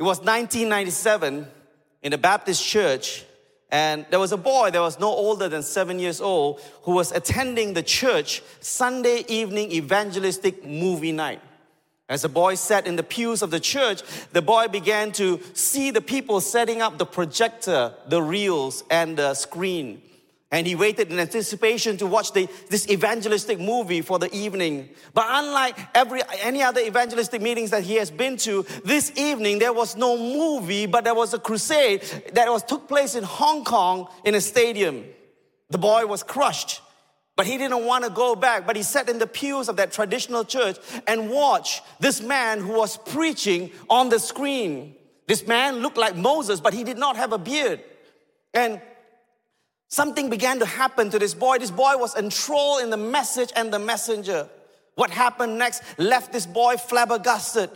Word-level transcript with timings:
It 0.00 0.04
was 0.04 0.20
1997 0.20 1.46
in 2.02 2.12
a 2.14 2.16
Baptist 2.16 2.66
church, 2.66 3.22
and 3.70 4.06
there 4.08 4.18
was 4.18 4.32
a 4.32 4.38
boy 4.38 4.70
that 4.70 4.80
was 4.80 4.98
no 4.98 5.08
older 5.08 5.46
than 5.46 5.62
seven 5.62 5.98
years 5.98 6.22
old 6.22 6.62
who 6.84 6.92
was 6.92 7.12
attending 7.12 7.74
the 7.74 7.82
church 7.82 8.42
Sunday 8.60 9.26
evening 9.28 9.70
evangelistic 9.72 10.64
movie 10.64 11.12
night. 11.12 11.42
As 12.08 12.22
the 12.22 12.30
boy 12.30 12.54
sat 12.54 12.86
in 12.86 12.96
the 12.96 13.02
pews 13.02 13.42
of 13.42 13.50
the 13.50 13.60
church, 13.60 14.00
the 14.32 14.40
boy 14.40 14.68
began 14.68 15.12
to 15.12 15.38
see 15.52 15.90
the 15.90 16.00
people 16.00 16.40
setting 16.40 16.80
up 16.80 16.96
the 16.96 17.04
projector, 17.04 17.92
the 18.08 18.22
reels, 18.22 18.82
and 18.88 19.18
the 19.18 19.34
screen. 19.34 20.00
And 20.52 20.66
he 20.66 20.74
waited 20.74 21.12
in 21.12 21.20
anticipation 21.20 21.96
to 21.98 22.08
watch 22.08 22.32
the, 22.32 22.48
this 22.68 22.88
evangelistic 22.88 23.60
movie 23.60 24.00
for 24.00 24.18
the 24.18 24.34
evening. 24.34 24.88
But 25.14 25.26
unlike 25.28 25.78
every, 25.94 26.22
any 26.40 26.60
other 26.60 26.80
evangelistic 26.80 27.40
meetings 27.40 27.70
that 27.70 27.84
he 27.84 27.94
has 27.96 28.10
been 28.10 28.36
to, 28.38 28.64
this 28.84 29.12
evening 29.16 29.60
there 29.60 29.72
was 29.72 29.96
no 29.96 30.18
movie, 30.18 30.86
but 30.86 31.04
there 31.04 31.14
was 31.14 31.34
a 31.34 31.38
crusade 31.38 32.02
that 32.32 32.48
was, 32.48 32.64
took 32.64 32.88
place 32.88 33.14
in 33.14 33.22
Hong 33.22 33.64
Kong 33.64 34.08
in 34.24 34.34
a 34.34 34.40
stadium. 34.40 35.04
The 35.68 35.78
boy 35.78 36.06
was 36.06 36.24
crushed, 36.24 36.82
but 37.36 37.46
he 37.46 37.56
didn't 37.56 37.86
want 37.86 38.02
to 38.02 38.10
go 38.10 38.34
back. 38.34 38.66
But 38.66 38.74
he 38.74 38.82
sat 38.82 39.08
in 39.08 39.20
the 39.20 39.28
pews 39.28 39.68
of 39.68 39.76
that 39.76 39.92
traditional 39.92 40.44
church 40.44 40.78
and 41.06 41.30
watched 41.30 41.82
this 42.00 42.20
man 42.20 42.60
who 42.60 42.72
was 42.72 42.96
preaching 42.96 43.70
on 43.88 44.08
the 44.08 44.18
screen. 44.18 44.96
This 45.28 45.46
man 45.46 45.76
looked 45.76 45.96
like 45.96 46.16
Moses, 46.16 46.58
but 46.58 46.74
he 46.74 46.82
did 46.82 46.98
not 46.98 47.16
have 47.16 47.32
a 47.32 47.38
beard. 47.38 47.84
And 48.52 48.80
Something 49.90 50.30
began 50.30 50.60
to 50.60 50.66
happen 50.66 51.10
to 51.10 51.18
this 51.18 51.34
boy. 51.34 51.58
This 51.58 51.72
boy 51.72 51.96
was 51.96 52.16
enthralled 52.16 52.82
in 52.82 52.90
the 52.90 52.96
message 52.96 53.50
and 53.56 53.72
the 53.72 53.78
messenger. 53.80 54.48
What 54.94 55.10
happened 55.10 55.58
next 55.58 55.82
left 55.98 56.32
this 56.32 56.46
boy 56.46 56.76
flabbergasted. 56.76 57.70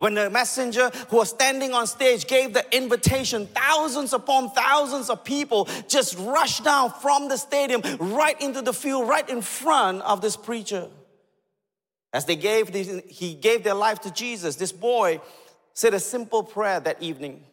When 0.00 0.14
the 0.14 0.28
messenger 0.28 0.90
who 1.10 1.18
was 1.18 1.30
standing 1.30 1.72
on 1.72 1.86
stage 1.86 2.26
gave 2.26 2.52
the 2.52 2.64
invitation, 2.76 3.46
thousands 3.46 4.12
upon 4.12 4.50
thousands 4.50 5.08
of 5.08 5.22
people 5.22 5.68
just 5.86 6.18
rushed 6.18 6.64
down 6.64 6.90
from 7.00 7.28
the 7.28 7.36
stadium 7.36 7.82
right 8.00 8.38
into 8.40 8.62
the 8.62 8.72
field, 8.72 9.08
right 9.08 9.28
in 9.28 9.40
front 9.40 10.02
of 10.02 10.20
this 10.20 10.36
preacher. 10.36 10.88
As 12.12 12.24
they 12.24 12.34
gave, 12.34 12.72
this, 12.72 13.02
he 13.06 13.34
gave 13.34 13.62
their 13.62 13.74
life 13.74 14.00
to 14.00 14.12
Jesus, 14.12 14.56
this 14.56 14.72
boy 14.72 15.20
said 15.74 15.94
a 15.94 16.00
simple 16.00 16.42
prayer 16.42 16.80
that 16.80 17.00
evening. 17.00 17.44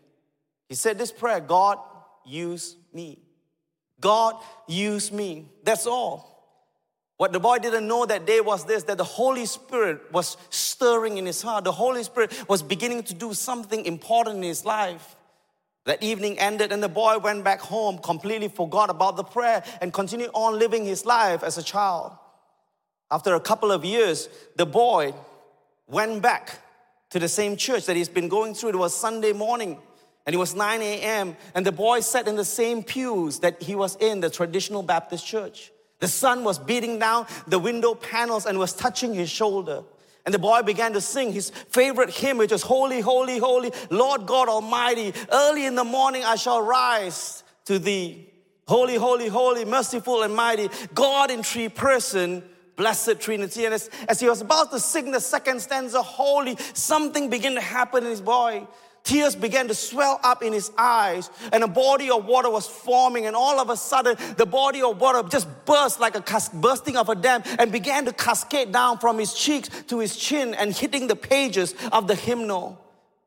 He 0.67 0.73
said 0.73 0.97
this 0.97 1.11
prayer 1.11 1.39
God, 1.39 1.77
use 2.25 2.75
me. 2.91 3.19
God 4.01 4.35
used 4.67 5.13
me. 5.13 5.45
That's 5.63 5.85
all. 5.85 6.29
What 7.17 7.33
the 7.33 7.39
boy 7.39 7.59
didn't 7.59 7.85
know 7.85 8.05
that 8.05 8.25
day 8.25 8.39
was 8.39 8.63
this 8.63 8.83
that 8.83 8.97
the 8.97 9.03
Holy 9.03 9.45
Spirit 9.45 10.11
was 10.13 10.37
stirring 10.49 11.17
in 11.17 11.25
his 11.25 11.41
heart. 11.41 11.65
The 11.65 11.71
Holy 11.71 12.03
Spirit 12.03 12.47
was 12.47 12.63
beginning 12.63 13.03
to 13.03 13.13
do 13.13 13.33
something 13.33 13.85
important 13.85 14.37
in 14.37 14.43
his 14.43 14.63
life. 14.63 15.17
That 15.85 16.01
evening 16.01 16.39
ended, 16.39 16.71
and 16.71 16.81
the 16.81 16.87
boy 16.87 17.17
went 17.17 17.43
back 17.43 17.59
home, 17.59 17.97
completely 17.97 18.47
forgot 18.47 18.89
about 18.89 19.17
the 19.17 19.23
prayer, 19.23 19.63
and 19.81 19.91
continued 19.91 20.29
on 20.33 20.59
living 20.59 20.85
his 20.85 21.05
life 21.05 21.43
as 21.43 21.57
a 21.57 21.63
child. 21.63 22.13
After 23.11 23.33
a 23.33 23.39
couple 23.39 23.71
of 23.71 23.83
years, 23.83 24.29
the 24.55 24.65
boy 24.65 25.13
went 25.87 26.21
back 26.21 26.59
to 27.09 27.19
the 27.19 27.27
same 27.27 27.57
church 27.57 27.85
that 27.87 27.95
he's 27.95 28.07
been 28.07 28.29
going 28.29 28.53
through. 28.53 28.69
It 28.69 28.75
was 28.77 28.95
Sunday 28.95 29.33
morning. 29.33 29.79
And 30.25 30.35
it 30.35 30.37
was 30.37 30.53
9 30.53 30.81
a.m., 30.81 31.35
and 31.55 31.65
the 31.65 31.71
boy 31.71 32.01
sat 32.01 32.27
in 32.27 32.35
the 32.35 32.45
same 32.45 32.83
pews 32.83 33.39
that 33.39 33.63
he 33.63 33.73
was 33.73 33.95
in, 33.95 34.19
the 34.19 34.29
traditional 34.29 34.83
Baptist 34.83 35.25
church. 35.25 35.71
The 35.99 36.07
sun 36.07 36.43
was 36.43 36.59
beating 36.59 36.99
down 36.99 37.27
the 37.47 37.59
window 37.59 37.93
panels 37.93 38.45
and 38.45 38.57
was 38.57 38.73
touching 38.73 39.13
his 39.13 39.29
shoulder. 39.29 39.83
And 40.25 40.33
the 40.33 40.39
boy 40.39 40.61
began 40.61 40.93
to 40.93 41.01
sing 41.01 41.33
his 41.33 41.49
favorite 41.49 42.09
hymn, 42.09 42.37
which 42.37 42.51
was 42.51 42.61
Holy, 42.61 43.01
Holy, 43.01 43.37
Holy, 43.37 43.71
Lord 43.89 44.25
God 44.25 44.47
Almighty. 44.47 45.13
Early 45.31 45.65
in 45.65 45.75
the 45.75 45.83
morning 45.83 46.23
I 46.23 46.35
shall 46.35 46.61
rise 46.61 47.43
to 47.65 47.79
thee. 47.79 48.31
Holy, 48.67 48.95
holy, 48.95 49.27
holy, 49.27 49.65
merciful 49.65 50.21
and 50.21 50.35
mighty, 50.35 50.69
God 50.93 51.31
in 51.31 51.41
three 51.41 51.69
person, 51.69 52.43
blessed 52.75 53.19
Trinity. 53.19 53.65
And 53.65 53.73
as, 53.73 53.89
as 54.07 54.19
he 54.19 54.29
was 54.29 54.41
about 54.41 54.71
to 54.71 54.79
sing 54.79 55.11
the 55.11 55.19
second 55.19 55.61
stanza, 55.61 56.03
holy, 56.03 56.55
something 56.73 57.29
began 57.31 57.55
to 57.55 57.61
happen 57.61 58.03
in 58.03 58.11
his 58.11 58.21
boy. 58.21 58.67
Tears 59.09 59.35
began 59.35 59.67
to 59.69 59.73
swell 59.73 60.19
up 60.23 60.43
in 60.43 60.53
his 60.53 60.71
eyes, 60.77 61.31
and 61.51 61.63
a 61.63 61.67
body 61.67 62.11
of 62.11 62.25
water 62.25 62.47
was 62.47 62.67
forming. 62.67 63.25
And 63.25 63.35
all 63.35 63.59
of 63.59 63.71
a 63.71 63.75
sudden, 63.75 64.15
the 64.37 64.45
body 64.45 64.83
of 64.83 65.01
water 65.01 65.27
just 65.27 65.47
burst 65.65 65.99
like 65.99 66.15
a 66.15 66.21
cas- 66.21 66.49
bursting 66.49 66.95
of 66.95 67.09
a 67.09 67.15
dam 67.15 67.41
and 67.57 67.71
began 67.71 68.05
to 68.05 68.13
cascade 68.13 68.71
down 68.71 68.99
from 68.99 69.17
his 69.17 69.33
cheeks 69.33 69.67
to 69.87 69.97
his 69.97 70.15
chin 70.15 70.53
and 70.53 70.75
hitting 70.75 71.07
the 71.07 71.15
pages 71.15 71.73
of 71.91 72.05
the 72.05 72.13
hymnal. 72.13 72.79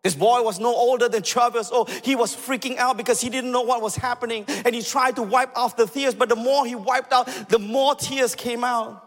This 0.05 0.15
boy 0.15 0.43
was 0.43 0.61
no 0.61 0.73
older 0.73 1.09
than 1.09 1.25
12 1.25 1.55
years 1.55 1.73
old. 1.73 1.91
He 1.91 2.15
was 2.15 2.33
freaking 2.33 2.77
out 2.77 2.97
because 2.97 3.21
he 3.21 3.29
didn't 3.29 3.51
know 3.51 3.63
what 3.63 3.83
was 3.83 3.97
happening. 3.97 4.45
And 4.65 4.77
he 4.77 4.83
tried 4.83 5.17
to 5.17 5.23
wipe 5.25 5.51
off 5.57 5.77
the 5.77 5.87
tears, 5.87 6.15
but 6.15 6.29
the 6.29 6.37
more 6.37 6.65
he 6.65 6.77
wiped 6.77 7.13
out, 7.13 7.27
the 7.49 7.59
more 7.59 7.97
tears 7.97 8.37
came 8.37 8.63
out. 8.63 9.05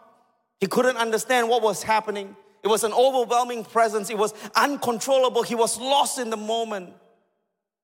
He 0.59 0.67
couldn't 0.67 0.97
understand 0.97 1.47
what 1.47 1.61
was 1.61 1.83
happening. 1.83 2.35
It 2.65 2.67
was 2.67 2.83
an 2.83 2.93
overwhelming 2.93 3.63
presence. 3.63 4.09
It 4.09 4.17
was 4.17 4.33
uncontrollable. 4.55 5.43
He 5.43 5.53
was 5.53 5.79
lost 5.79 6.17
in 6.17 6.31
the 6.31 6.37
moment. 6.37 6.91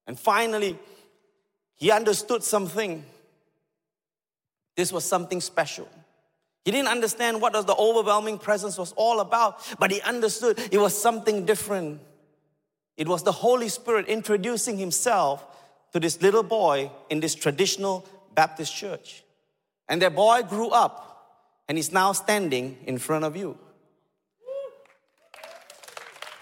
And 0.07 0.19
finally, 0.19 0.79
he 1.75 1.91
understood 1.91 2.43
something. 2.43 3.05
This 4.75 4.91
was 4.91 5.05
something 5.05 5.39
special. 5.39 5.87
He 6.65 6.71
didn't 6.71 6.87
understand 6.87 7.41
what 7.41 7.53
the 7.53 7.75
overwhelming 7.75 8.39
presence 8.39 8.75
was 8.79 8.91
all 8.93 9.19
about, 9.19 9.61
but 9.77 9.91
he 9.91 10.01
understood 10.01 10.59
it 10.71 10.79
was 10.79 10.99
something 10.99 11.45
different. 11.45 12.01
It 12.97 13.07
was 13.07 13.21
the 13.21 13.31
Holy 13.31 13.69
Spirit 13.69 14.07
introducing 14.07 14.79
himself 14.79 15.45
to 15.93 15.99
this 15.99 16.23
little 16.23 16.43
boy 16.43 16.89
in 17.11 17.19
this 17.19 17.35
traditional 17.35 18.03
Baptist 18.33 18.75
church. 18.75 19.23
And 19.87 20.01
that 20.01 20.15
boy 20.15 20.41
grew 20.41 20.69
up 20.69 21.37
and 21.67 21.77
is 21.77 21.91
now 21.91 22.13
standing 22.13 22.77
in 22.87 22.97
front 22.97 23.25
of 23.25 23.37
you. 23.37 23.59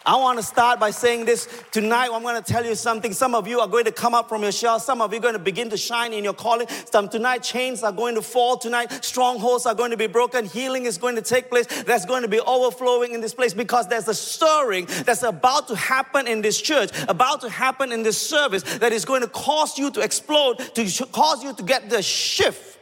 I 0.06 0.16
want 0.16 0.40
to 0.40 0.44
start 0.44 0.80
by 0.80 0.92
saying 0.92 1.26
this 1.26 1.48
tonight. 1.72 2.10
I'm 2.14 2.22
going 2.22 2.42
to 2.42 2.54
tell 2.54 2.66
you 2.66 2.76
something. 2.76 3.12
Some 3.12 3.36
of 3.36 3.48
you 3.48 3.60
are 3.60 3.68
going 3.68 3.84
to 3.86 3.92
come 3.92 4.14
up 4.14 4.30
from 4.30 4.44
your 4.44 4.52
shell. 4.52 4.80
Some 4.80 5.02
of 5.02 5.12
you 5.12 5.20
are 5.20 5.22
going 5.22 5.34
to 5.34 5.40
begin 5.40 5.70
to 5.72 5.78
shine 5.78 6.14
in 6.14 6.24
your 6.24 6.34
calling. 6.34 6.68
Some 6.90 7.10
tonight 7.10 7.44
chains 7.44 7.84
are 7.84 7.92
going 7.92 8.16
to 8.16 8.22
fall. 8.22 8.58
Tonight 8.58 9.04
strongholds 9.04 9.66
are 9.66 9.76
going 9.76 9.92
to 9.92 9.98
be 9.98 10.08
broken. 10.08 10.46
Healing 10.46 10.86
is 10.86 10.98
going 10.98 11.16
to 11.16 11.22
take 11.22 11.50
place. 11.50 11.66
There's 11.84 12.06
going 12.06 12.22
to 12.22 12.30
be 12.30 12.40
overflowing 12.40 13.14
in 13.14 13.20
this 13.20 13.34
place 13.34 13.54
because 13.54 13.88
there's 13.88 14.08
a 14.08 14.14
stirring 14.14 14.86
that's 15.04 15.24
about 15.24 15.68
to 15.68 15.76
happen 15.76 16.28
in 16.28 16.42
this 16.42 16.62
church, 16.62 16.92
about 17.10 17.42
to 17.42 17.50
happen 17.50 17.92
in 17.92 18.04
this 18.04 18.18
service 18.18 18.64
that 18.78 18.94
is 18.94 19.04
going 19.04 19.22
to 19.22 19.28
cause 19.28 19.78
you 19.78 19.92
to 19.92 20.02
explode, 20.02 20.60
to 20.76 21.06
cause 21.12 21.44
you 21.44 21.54
to 21.54 21.64
get 21.64 21.90
the 21.90 22.02
shift 22.02 22.80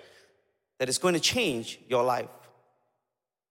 that 0.79 0.87
is 0.87 0.99
going 0.99 1.15
to 1.15 1.19
change 1.19 1.79
your 1.89 2.03
life. 2.03 2.27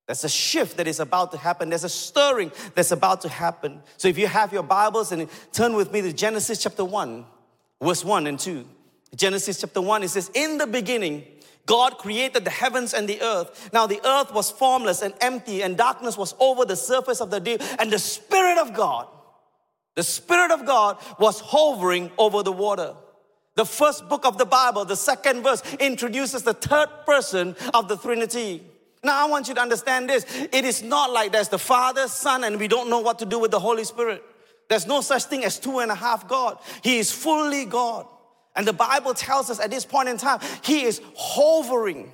There's 0.06 0.24
a 0.24 0.28
shift 0.28 0.76
that 0.76 0.86
is 0.86 1.00
about 1.00 1.32
to 1.32 1.38
happen. 1.38 1.68
There's 1.68 1.84
a 1.84 1.88
stirring 1.88 2.52
that's 2.74 2.92
about 2.92 3.22
to 3.22 3.28
happen. 3.28 3.82
So 3.96 4.06
if 4.08 4.16
you 4.16 4.28
have 4.28 4.52
your 4.52 4.62
Bibles 4.62 5.10
and 5.10 5.28
turn 5.52 5.74
with 5.74 5.92
me 5.92 6.00
to 6.02 6.12
Genesis 6.12 6.62
chapter 6.62 6.84
1, 6.84 7.24
verse 7.82 8.04
1 8.04 8.26
and 8.26 8.38
2. 8.38 8.64
Genesis 9.16 9.60
chapter 9.60 9.80
1, 9.80 10.04
it 10.04 10.08
says, 10.08 10.30
In 10.34 10.58
the 10.58 10.66
beginning, 10.66 11.24
God 11.66 11.98
created 11.98 12.44
the 12.44 12.50
heavens 12.50 12.94
and 12.94 13.08
the 13.08 13.20
earth. 13.20 13.70
Now 13.72 13.88
the 13.88 14.00
earth 14.06 14.32
was 14.32 14.50
formless 14.50 15.02
and 15.02 15.12
empty, 15.20 15.62
and 15.62 15.76
darkness 15.76 16.16
was 16.16 16.34
over 16.38 16.64
the 16.64 16.76
surface 16.76 17.20
of 17.20 17.30
the 17.30 17.40
deep. 17.40 17.60
And 17.80 17.90
the 17.90 17.98
Spirit 17.98 18.58
of 18.58 18.74
God, 18.74 19.08
the 19.96 20.04
Spirit 20.04 20.52
of 20.52 20.64
God 20.64 20.98
was 21.18 21.40
hovering 21.40 22.12
over 22.16 22.44
the 22.44 22.52
water. 22.52 22.94
The 23.56 23.64
first 23.64 24.08
book 24.08 24.24
of 24.24 24.38
the 24.38 24.44
Bible, 24.44 24.84
the 24.84 24.96
second 24.96 25.42
verse, 25.42 25.62
introduces 25.80 26.42
the 26.42 26.54
third 26.54 26.88
person 27.04 27.56
of 27.74 27.88
the 27.88 27.96
Trinity. 27.96 28.62
Now, 29.04 29.24
I 29.24 29.28
want 29.28 29.48
you 29.48 29.54
to 29.54 29.60
understand 29.60 30.08
this. 30.08 30.24
It 30.52 30.64
is 30.64 30.82
not 30.82 31.12
like 31.12 31.32
there's 31.32 31.48
the 31.48 31.58
Father, 31.58 32.08
Son, 32.08 32.44
and 32.44 32.58
we 32.58 32.68
don't 32.68 32.90
know 32.90 33.00
what 33.00 33.18
to 33.20 33.26
do 33.26 33.38
with 33.38 33.50
the 33.50 33.60
Holy 33.60 33.84
Spirit. 33.84 34.22
There's 34.68 34.86
no 34.86 35.00
such 35.00 35.24
thing 35.24 35.44
as 35.44 35.58
two 35.58 35.78
and 35.78 35.90
a 35.90 35.94
half 35.94 36.26
God. 36.26 36.58
He 36.82 36.98
is 36.98 37.12
fully 37.12 37.64
God. 37.64 38.06
And 38.56 38.66
the 38.66 38.72
Bible 38.72 39.14
tells 39.14 39.50
us 39.50 39.60
at 39.60 39.70
this 39.70 39.84
point 39.84 40.08
in 40.08 40.16
time, 40.16 40.40
He 40.62 40.82
is 40.82 41.00
hovering 41.14 42.10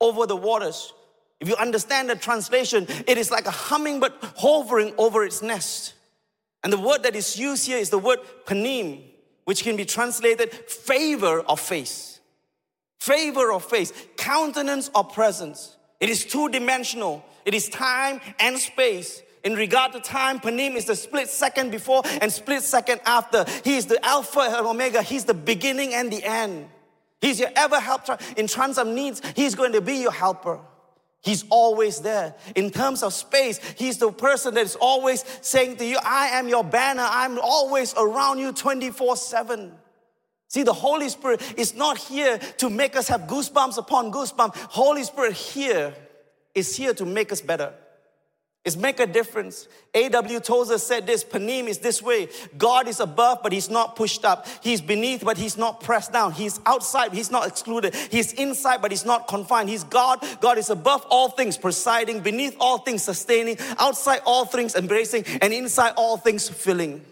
over 0.00 0.26
the 0.26 0.36
waters. 0.36 0.94
If 1.40 1.48
you 1.48 1.56
understand 1.56 2.08
the 2.08 2.16
translation, 2.16 2.86
it 3.06 3.18
is 3.18 3.30
like 3.30 3.46
a 3.46 3.50
hummingbird 3.50 4.12
hovering 4.36 4.94
over 4.98 5.24
its 5.24 5.42
nest. 5.42 5.94
And 6.62 6.72
the 6.72 6.78
word 6.78 7.02
that 7.02 7.16
is 7.16 7.38
used 7.38 7.66
here 7.66 7.78
is 7.78 7.90
the 7.90 7.98
word 7.98 8.20
panim, 8.44 9.02
which 9.44 9.62
can 9.62 9.76
be 9.76 9.84
translated 9.84 10.52
favor 10.52 11.40
of 11.40 11.58
face. 11.58 12.20
Favor 13.00 13.52
of 13.52 13.64
face, 13.64 13.92
countenance 14.16 14.90
or 14.94 15.04
presence. 15.04 15.76
It 16.00 16.08
is 16.08 16.24
two 16.24 16.48
dimensional. 16.48 17.24
It 17.44 17.54
is 17.54 17.68
time 17.68 18.20
and 18.38 18.58
space. 18.58 19.22
In 19.44 19.54
regard 19.54 19.92
to 19.92 20.00
time, 20.00 20.38
Panim 20.40 20.74
is 20.74 20.84
the 20.84 20.96
split 20.96 21.28
second 21.28 21.70
before 21.70 22.02
and 22.20 22.30
split 22.30 22.62
second 22.62 23.00
after. 23.06 23.44
He 23.64 23.76
is 23.76 23.86
the 23.86 24.04
Alpha 24.04 24.40
and 24.40 24.66
Omega. 24.66 25.02
He's 25.02 25.24
the 25.24 25.34
beginning 25.34 25.94
and 25.94 26.12
the 26.12 26.22
end. 26.24 26.68
He's 27.20 27.38
your 27.38 27.50
ever 27.54 27.80
helper 27.80 28.18
in 28.36 28.46
terms 28.46 28.78
of 28.78 28.86
needs. 28.86 29.22
He's 29.36 29.54
going 29.54 29.72
to 29.72 29.80
be 29.80 29.96
your 29.96 30.12
helper. 30.12 30.60
He's 31.22 31.44
always 31.50 32.00
there. 32.00 32.34
In 32.56 32.70
terms 32.70 33.02
of 33.02 33.12
space, 33.12 33.58
He's 33.76 33.98
the 33.98 34.10
person 34.10 34.54
that 34.54 34.64
is 34.64 34.76
always 34.76 35.24
saying 35.42 35.76
to 35.76 35.84
you, 35.84 35.98
I 36.02 36.28
am 36.28 36.48
your 36.48 36.64
banner. 36.64 37.06
I'm 37.06 37.38
always 37.38 37.94
around 37.94 38.38
you 38.38 38.52
24 38.52 39.16
7. 39.16 39.72
See, 40.50 40.62
the 40.62 40.74
Holy 40.74 41.08
Spirit 41.08 41.40
is 41.56 41.74
not 41.74 41.96
here 41.96 42.38
to 42.58 42.68
make 42.68 42.94
us 42.96 43.08
have 43.08 43.22
goosebumps 43.22 43.78
upon 43.78 44.12
goosebumps. 44.12 44.54
Holy 44.56 45.04
Spirit 45.04 45.32
here 45.32 45.94
is 46.54 46.76
here 46.76 46.92
to 46.92 47.06
make 47.06 47.32
us 47.32 47.40
better 47.40 47.72
is 48.64 48.76
make 48.76 49.00
a 49.00 49.06
difference. 49.06 49.68
A.W. 49.94 50.38
Tozer 50.40 50.76
said 50.76 51.06
this 51.06 51.24
Panim 51.24 51.66
is 51.66 51.78
this 51.78 52.02
way 52.02 52.28
God 52.58 52.88
is 52.88 53.00
above, 53.00 53.42
but 53.42 53.52
he's 53.52 53.70
not 53.70 53.96
pushed 53.96 54.24
up. 54.24 54.46
He's 54.62 54.80
beneath, 54.80 55.24
but 55.24 55.38
he's 55.38 55.56
not 55.56 55.80
pressed 55.80 56.12
down. 56.12 56.32
He's 56.32 56.60
outside, 56.66 57.12
he's 57.12 57.30
not 57.30 57.48
excluded. 57.48 57.94
He's 57.94 58.32
inside, 58.34 58.82
but 58.82 58.90
he's 58.90 59.06
not 59.06 59.28
confined. 59.28 59.70
He's 59.70 59.84
God. 59.84 60.24
God 60.40 60.58
is 60.58 60.68
above 60.68 61.06
all 61.08 61.30
things, 61.30 61.56
presiding, 61.56 62.20
beneath 62.20 62.56
all 62.60 62.78
things, 62.78 63.02
sustaining, 63.02 63.56
outside 63.78 64.20
all 64.26 64.44
things, 64.44 64.74
embracing, 64.74 65.24
and 65.40 65.52
inside 65.52 65.94
all 65.96 66.18
things, 66.18 66.48
filling. 66.48 67.02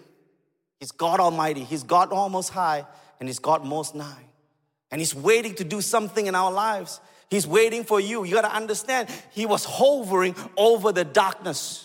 He's 0.81 0.93
God 0.93 1.19
Almighty. 1.19 1.65
He's 1.65 1.83
God 1.83 2.13
almost 2.13 2.51
high, 2.51 2.85
and 3.21 3.29
he's 3.29 3.39
God 3.39 3.65
most 3.65 3.95
nigh. 3.95 4.25
And 4.91 5.01
he's 5.01 5.15
waiting 5.15 5.55
to 5.57 5.65
do 5.65 5.81
something 5.81 6.27
in 6.27 6.35
our 6.35 6.51
lives. 6.51 7.01
He's 7.31 7.47
waiting 7.47 7.85
for 7.85 8.01
you. 8.01 8.25
You 8.25 8.35
got 8.35 8.43
to 8.43 8.55
understand, 8.55 9.09
He 9.33 9.47
was 9.47 9.65
hovering 9.65 10.35
over 10.57 10.93
the 10.93 11.05
darkness. 11.05 11.85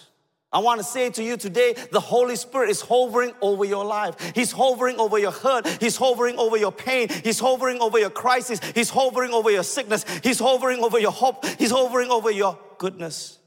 I 0.52 0.60
want 0.60 0.80
to 0.80 0.84
say 0.84 1.10
to 1.10 1.24
you 1.24 1.36
today, 1.36 1.76
the 1.92 2.00
Holy 2.00 2.36
Spirit 2.36 2.70
is 2.70 2.80
hovering 2.80 3.34
over 3.42 3.66
your 3.66 3.84
life. 3.84 4.16
He's 4.36 4.52
hovering 4.52 4.98
over 5.00 5.18
your 5.18 5.32
hurt. 5.32 5.68
He's 5.82 5.98
hovering 5.98 6.38
over 6.38 6.58
your 6.58 6.72
pain. 6.72 7.08
He's 7.24 7.40
hovering 7.40 7.82
over 7.82 7.98
your 7.98 8.12
crisis. 8.12 8.60
He's 8.76 8.92
hovering 8.92 9.34
over 9.34 9.50
your 9.50 9.64
sickness. 9.64 10.06
He's 10.22 10.38
hovering 10.38 10.84
over 10.84 11.00
your 11.00 11.12
hope. 11.12 11.44
He's 11.58 11.72
hovering 11.72 12.12
over 12.12 12.30
your 12.30 12.58
goodness. 12.78 13.40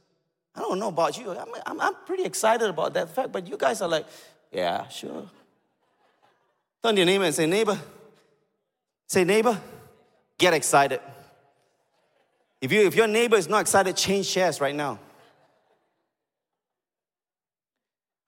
I 0.57 0.61
don't 0.61 0.81
know 0.81 0.89
about 0.89 1.17
you. 1.17 1.31
I'm, 1.31 1.49
I'm, 1.65 1.81
I'm 1.81 1.95
pretty 2.07 2.25
excited 2.25 2.69
about 2.69 2.95
that 2.95 3.15
fact, 3.15 3.31
but 3.31 3.47
you 3.47 3.57
guys 3.57 3.81
are 3.83 3.89
like, 3.89 4.07
yeah, 4.51 4.89
sure. 4.89 5.31
Turn 6.83 6.95
to 6.95 7.01
your 7.01 7.07
neighbor 7.07 7.25
and 7.25 7.35
say, 7.35 7.47
neighbor, 7.47 7.79
say, 9.09 9.25
neighbor, 9.25 9.61
get 10.39 10.55
excited. 10.55 11.01
If, 12.61 12.73
you, 12.73 12.87
if 12.87 12.95
your 12.95 13.07
neighbor 13.07 13.37
is 13.37 13.49
not 13.49 13.61
excited, 13.61 13.97
change 13.97 14.31
chairs 14.31 14.61
right 14.61 14.75
now. 14.75 14.99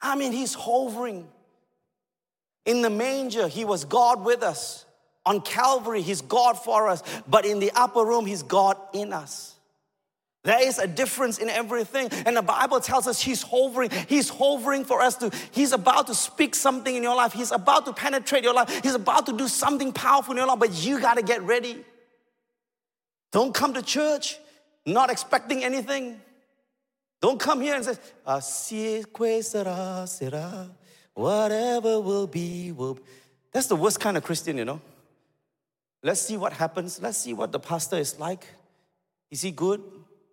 I 0.00 0.16
mean, 0.16 0.32
he's 0.32 0.54
hovering. 0.54 1.26
In 2.64 2.82
the 2.82 2.90
manger, 2.90 3.48
he 3.48 3.64
was 3.64 3.84
God 3.84 4.24
with 4.24 4.42
us. 4.42 4.84
On 5.24 5.40
Calvary, 5.40 6.02
he's 6.02 6.20
God 6.20 6.58
for 6.58 6.88
us. 6.88 7.02
But 7.26 7.44
in 7.44 7.58
the 7.58 7.72
upper 7.74 8.04
room, 8.04 8.26
he's 8.26 8.42
God 8.42 8.76
in 8.92 9.12
us. 9.12 9.57
There 10.48 10.66
is 10.66 10.78
a 10.78 10.86
difference 10.86 11.36
in 11.36 11.50
everything. 11.50 12.08
And 12.24 12.34
the 12.34 12.40
Bible 12.40 12.80
tells 12.80 13.06
us 13.06 13.20
he's 13.20 13.42
hovering. 13.42 13.90
He's 14.08 14.30
hovering 14.30 14.86
for 14.86 15.02
us 15.02 15.14
to, 15.16 15.30
he's 15.50 15.72
about 15.72 16.06
to 16.06 16.14
speak 16.14 16.54
something 16.54 16.96
in 16.96 17.02
your 17.02 17.14
life. 17.14 17.34
He's 17.34 17.52
about 17.52 17.84
to 17.84 17.92
penetrate 17.92 18.44
your 18.44 18.54
life. 18.54 18.80
He's 18.82 18.94
about 18.94 19.26
to 19.26 19.36
do 19.36 19.46
something 19.46 19.92
powerful 19.92 20.32
in 20.32 20.38
your 20.38 20.46
life, 20.46 20.58
but 20.58 20.72
you 20.72 21.02
got 21.02 21.18
to 21.18 21.22
get 21.22 21.42
ready. 21.42 21.84
Don't 23.30 23.52
come 23.52 23.74
to 23.74 23.82
church 23.82 24.38
not 24.86 25.10
expecting 25.10 25.62
anything. 25.64 26.18
Don't 27.20 27.38
come 27.38 27.60
here 27.60 27.74
and 27.74 27.84
say, 27.84 27.96
ah, 28.26 28.38
Así 28.38 29.04
será, 29.04 30.04
será. 30.04 30.70
Whatever 31.12 32.00
will 32.00 32.26
be, 32.26 32.72
will 32.72 32.94
be. 32.94 33.02
That's 33.52 33.66
the 33.66 33.76
worst 33.76 34.00
kind 34.00 34.16
of 34.16 34.24
Christian, 34.24 34.56
you 34.56 34.64
know. 34.64 34.80
Let's 36.02 36.22
see 36.22 36.38
what 36.38 36.54
happens. 36.54 37.02
Let's 37.02 37.18
see 37.18 37.34
what 37.34 37.52
the 37.52 37.60
pastor 37.60 37.98
is 37.98 38.18
like. 38.18 38.46
Is 39.30 39.42
he 39.42 39.50
good? 39.50 39.82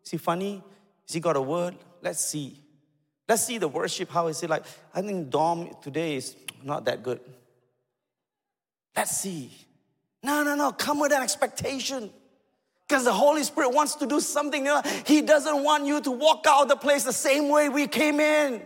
Is 0.06 0.12
he 0.12 0.18
funny? 0.18 0.64
Is 1.08 1.14
he 1.14 1.20
got 1.20 1.36
a 1.36 1.42
word? 1.42 1.76
Let's 2.02 2.24
see. 2.24 2.60
Let's 3.28 3.44
see 3.44 3.58
the 3.58 3.68
worship. 3.68 4.12
How 4.12 4.28
is 4.28 4.42
it 4.44 4.50
like? 4.50 4.64
I 4.94 5.02
think 5.02 5.30
Dom 5.30 5.70
today 5.82 6.16
is 6.16 6.36
not 6.64 6.86
that 6.86 7.02
good. 7.02 7.20
Let's 8.96 9.18
see. 9.18 9.52
No, 10.22 10.44
no, 10.44 10.56
no. 10.56 10.72
Come 10.72 11.00
with 11.00 11.12
an 11.12 11.24
expectation. 11.24 12.12
Because 12.88 13.04
the 13.04 13.14
Holy 13.14 13.44
Spirit 13.44 13.74
wants 13.74 13.96
to 13.96 14.06
do 14.06 14.20
something. 14.20 14.68
He 15.08 15.22
doesn't 15.22 15.64
want 15.64 15.86
you 15.86 16.02
to 16.02 16.12
walk 16.12 16.46
out 16.48 16.64
of 16.64 16.70
the 16.70 16.76
place 16.76 17.04
the 17.04 17.14
same 17.14 17.50
way 17.50 17.68
we 17.68 17.88
came 17.88 18.20
in. 18.20 18.62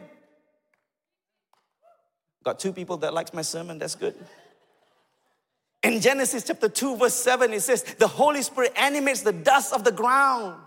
Got 2.43 2.59
two 2.59 2.73
people 2.73 2.97
that 2.97 3.13
likes 3.13 3.33
my 3.33 3.41
sermon, 3.41 3.79
that's 3.79 3.95
good. 3.95 4.15
In 5.83 6.01
Genesis 6.01 6.43
chapter 6.45 6.67
2, 6.67 6.97
verse 6.97 7.13
7, 7.13 7.53
it 7.53 7.61
says, 7.61 7.83
The 7.83 8.07
Holy 8.07 8.41
Spirit 8.41 8.73
animates 8.75 9.21
the 9.21 9.31
dust 9.31 9.71
of 9.71 9.85
the 9.85 9.91
ground. 9.91 10.61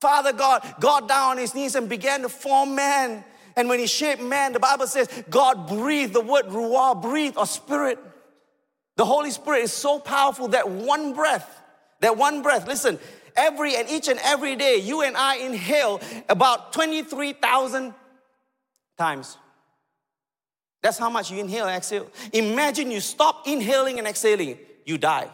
Father 0.00 0.32
God 0.32 0.62
got 0.80 1.08
down 1.08 1.32
on 1.32 1.38
his 1.38 1.54
knees 1.54 1.74
and 1.74 1.88
began 1.88 2.22
to 2.22 2.28
form 2.28 2.74
man. 2.74 3.24
And 3.56 3.68
when 3.68 3.80
he 3.80 3.86
shaped 3.86 4.22
man, 4.22 4.52
the 4.52 4.60
Bible 4.60 4.86
says 4.86 5.08
God 5.28 5.68
breathed 5.68 6.12
the 6.12 6.20
word 6.20 6.46
ruah, 6.46 7.00
breathe 7.00 7.34
or 7.36 7.46
spirit. 7.46 7.98
The 8.96 9.04
Holy 9.04 9.30
Spirit 9.30 9.62
is 9.62 9.72
so 9.72 9.98
powerful 9.98 10.48
that 10.48 10.68
one 10.68 11.14
breath 11.14 11.58
that 12.00 12.16
one 12.16 12.42
breath, 12.42 12.66
listen, 12.66 12.98
every 13.36 13.76
and 13.76 13.88
each 13.88 14.08
and 14.08 14.18
every 14.22 14.56
day, 14.56 14.76
you 14.76 15.02
and 15.02 15.16
I 15.16 15.36
inhale 15.36 16.00
about 16.28 16.72
23,000 16.72 17.94
times. 18.96 19.36
That's 20.82 20.98
how 20.98 21.10
much 21.10 21.30
you 21.30 21.38
inhale 21.38 21.66
and 21.66 21.76
exhale. 21.76 22.08
Imagine 22.32 22.90
you 22.90 23.00
stop 23.00 23.48
inhaling 23.48 23.98
and 23.98 24.06
exhaling, 24.06 24.58
you 24.84 24.96
die. 24.96 25.28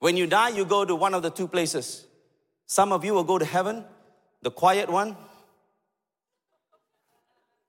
When 0.00 0.16
you 0.18 0.26
die, 0.26 0.50
you 0.50 0.66
go 0.66 0.84
to 0.84 0.94
one 0.94 1.14
of 1.14 1.22
the 1.22 1.30
two 1.30 1.48
places. 1.48 2.03
Some 2.74 2.90
of 2.90 3.04
you 3.04 3.14
will 3.14 3.22
go 3.22 3.38
to 3.38 3.44
heaven, 3.44 3.84
the 4.42 4.50
quiet 4.50 4.90
one. 4.90 5.16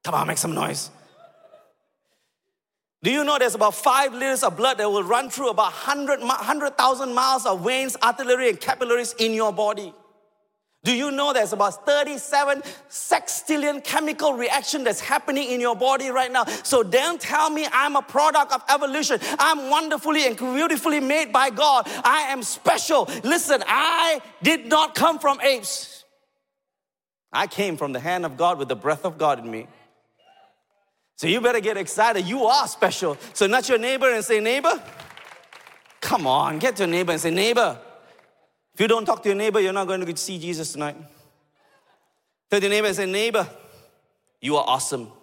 Come 0.03 0.15
on, 0.15 0.25
make 0.25 0.39
some 0.39 0.55
noise. 0.55 0.89
Do 3.03 3.11
you 3.11 3.23
know 3.23 3.37
there's 3.37 3.53
about 3.53 3.75
five 3.75 4.13
liters 4.15 4.41
of 4.41 4.57
blood 4.57 4.79
that 4.79 4.89
will 4.89 5.03
run 5.03 5.29
through 5.29 5.51
about 5.51 5.73
100,000 5.73 6.27
100, 6.27 7.13
miles 7.13 7.45
of 7.45 7.63
veins, 7.63 7.95
artery, 8.01 8.49
and 8.49 8.59
capillaries 8.59 9.13
in 9.19 9.35
your 9.35 9.53
body? 9.53 9.93
Do 10.85 10.93
you 10.93 11.09
know 11.09 11.33
there's 11.33 11.51
about 11.51 11.83
37 11.83 12.61
sextillion 12.91 13.83
chemical 13.83 14.33
reaction 14.33 14.83
that's 14.83 14.99
happening 14.99 15.49
in 15.49 15.59
your 15.59 15.75
body 15.75 16.09
right 16.09 16.31
now? 16.31 16.45
So 16.45 16.83
don't 16.83 17.19
tell 17.19 17.49
me 17.49 17.67
I'm 17.71 17.95
a 17.95 18.03
product 18.03 18.53
of 18.53 18.61
evolution. 18.69 19.19
I'm 19.39 19.71
wonderfully 19.71 20.27
and 20.27 20.37
beautifully 20.37 20.99
made 20.99 21.33
by 21.33 21.49
God. 21.49 21.87
I 22.03 22.27
am 22.29 22.43
special. 22.43 23.09
Listen, 23.23 23.63
I 23.65 24.21
did 24.43 24.67
not 24.67 24.93
come 24.93 25.17
from 25.17 25.41
apes. 25.41 26.03
I 27.33 27.47
came 27.47 27.77
from 27.77 27.91
the 27.91 27.99
hand 27.99 28.23
of 28.23 28.37
God 28.37 28.59
with 28.59 28.67
the 28.67 28.75
breath 28.75 29.05
of 29.05 29.17
God 29.17 29.39
in 29.39 29.49
me. 29.49 29.65
So 31.15 31.25
you 31.25 31.41
better 31.41 31.61
get 31.61 31.77
excited. 31.77 32.27
You 32.27 32.45
are 32.45 32.67
special. 32.67 33.17
So 33.33 33.47
not 33.47 33.67
your 33.67 33.79
neighbor 33.79 34.13
and 34.13 34.23
say, 34.23 34.39
neighbor. 34.39 34.79
Come 35.99 36.27
on, 36.27 36.59
get 36.59 36.75
to 36.75 36.83
your 36.83 36.91
neighbor 36.91 37.11
and 37.11 37.19
say, 37.19 37.31
neighbor. 37.31 37.79
If 38.75 38.81
you 38.81 38.89
don't 38.89 39.05
talk 39.05 39.23
to 39.23 39.29
your 39.29 39.37
neighbor, 39.37 39.61
you're 39.61 39.71
not 39.71 39.87
going 39.87 40.05
to 40.05 40.17
see 40.17 40.37
Jesus 40.37 40.73
tonight. 40.73 40.97
Tell 42.51 42.59
your 42.59 42.69
neighbor 42.69 42.93
say, 42.93 43.05
neighbor, 43.05 43.47
you 44.41 44.57
are 44.57 44.65
awesome. 44.67 45.13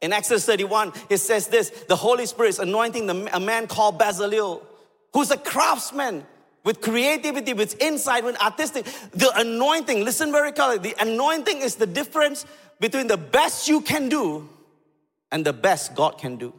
In 0.00 0.14
Exodus 0.14 0.46
31, 0.46 0.94
it 1.10 1.18
says 1.18 1.48
this 1.48 1.68
the 1.88 1.96
Holy 1.96 2.24
Spirit 2.24 2.48
is 2.48 2.58
anointing 2.60 3.06
the, 3.06 3.36
a 3.36 3.38
man 3.38 3.66
called 3.66 4.00
Bezalel, 4.00 4.62
who's 5.12 5.30
a 5.30 5.36
craftsman 5.36 6.24
with 6.64 6.80
creativity, 6.80 7.52
with 7.52 7.78
insight, 7.82 8.24
with 8.24 8.40
artistic. 8.40 8.86
The 9.12 9.30
anointing, 9.36 10.02
listen 10.02 10.32
very 10.32 10.50
carefully, 10.50 10.78
the 10.78 11.02
anointing 11.02 11.58
is 11.60 11.74
the 11.74 11.86
difference 11.86 12.46
between 12.80 13.08
the 13.08 13.18
best 13.18 13.68
you 13.68 13.82
can 13.82 14.08
do 14.08 14.48
and 15.30 15.44
the 15.44 15.52
best 15.52 15.94
God 15.94 16.16
can 16.16 16.36
do. 16.36 16.54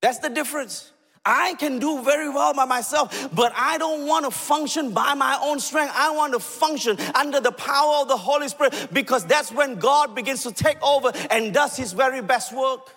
That's 0.00 0.20
the 0.20 0.30
difference. 0.30 0.92
I 1.26 1.54
can 1.54 1.80
do 1.80 2.02
very 2.02 2.28
well 2.28 2.54
by 2.54 2.64
myself, 2.64 3.28
but 3.34 3.52
I 3.56 3.78
don't 3.78 4.06
want 4.06 4.24
to 4.26 4.30
function 4.30 4.92
by 4.92 5.14
my 5.14 5.36
own 5.42 5.58
strength. 5.58 5.92
I 5.96 6.12
want 6.12 6.32
to 6.34 6.38
function 6.38 6.96
under 7.16 7.40
the 7.40 7.50
power 7.50 8.02
of 8.02 8.08
the 8.08 8.16
Holy 8.16 8.48
Spirit 8.48 8.88
because 8.92 9.26
that's 9.26 9.50
when 9.50 9.74
God 9.80 10.14
begins 10.14 10.44
to 10.44 10.52
take 10.52 10.80
over 10.82 11.10
and 11.30 11.52
does 11.52 11.76
his 11.76 11.92
very 11.92 12.22
best 12.22 12.56
work. 12.56 12.88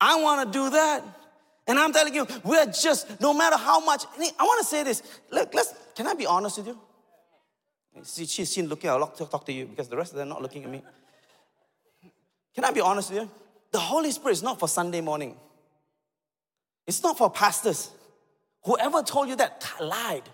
I 0.00 0.20
want 0.20 0.52
to 0.52 0.58
do 0.58 0.70
that. 0.70 1.02
And 1.66 1.78
I'm 1.78 1.92
telling 1.92 2.14
you, 2.14 2.26
we're 2.44 2.66
just, 2.66 3.20
no 3.20 3.32
matter 3.32 3.56
how 3.56 3.80
much, 3.80 4.04
I 4.18 4.42
want 4.42 4.60
to 4.60 4.66
say 4.66 4.82
this. 4.82 5.02
Look, 5.30 5.54
let's, 5.54 5.72
can 5.94 6.06
I 6.06 6.14
be 6.14 6.26
honest 6.26 6.58
with 6.58 6.66
you? 6.68 6.78
she's 8.04 8.58
looking, 8.58 8.90
I'll 8.90 9.06
talk 9.06 9.46
to 9.46 9.52
you 9.52 9.66
because 9.66 9.88
the 9.88 9.96
rest 9.96 10.12
of 10.12 10.18
them 10.18 10.28
are 10.28 10.30
not 10.30 10.42
looking 10.42 10.64
at 10.64 10.70
me. 10.70 10.82
Can 12.54 12.64
I 12.64 12.70
be 12.70 12.80
honest 12.80 13.10
with 13.10 13.22
you? 13.22 13.30
The 13.72 13.78
Holy 13.78 14.10
Spirit 14.10 14.32
is 14.32 14.42
not 14.42 14.58
for 14.58 14.68
Sunday 14.68 15.00
morning. 15.00 15.36
It's 16.86 17.02
not 17.02 17.18
for 17.18 17.30
pastors. 17.30 17.90
Whoever 18.64 19.02
told 19.02 19.28
you 19.28 19.36
that 19.36 19.64
lied. 19.80 20.28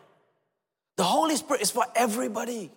The 0.96 1.04
Holy 1.04 1.36
Spirit 1.36 1.62
is 1.62 1.70
for 1.70 1.84
everybody. 1.94 2.70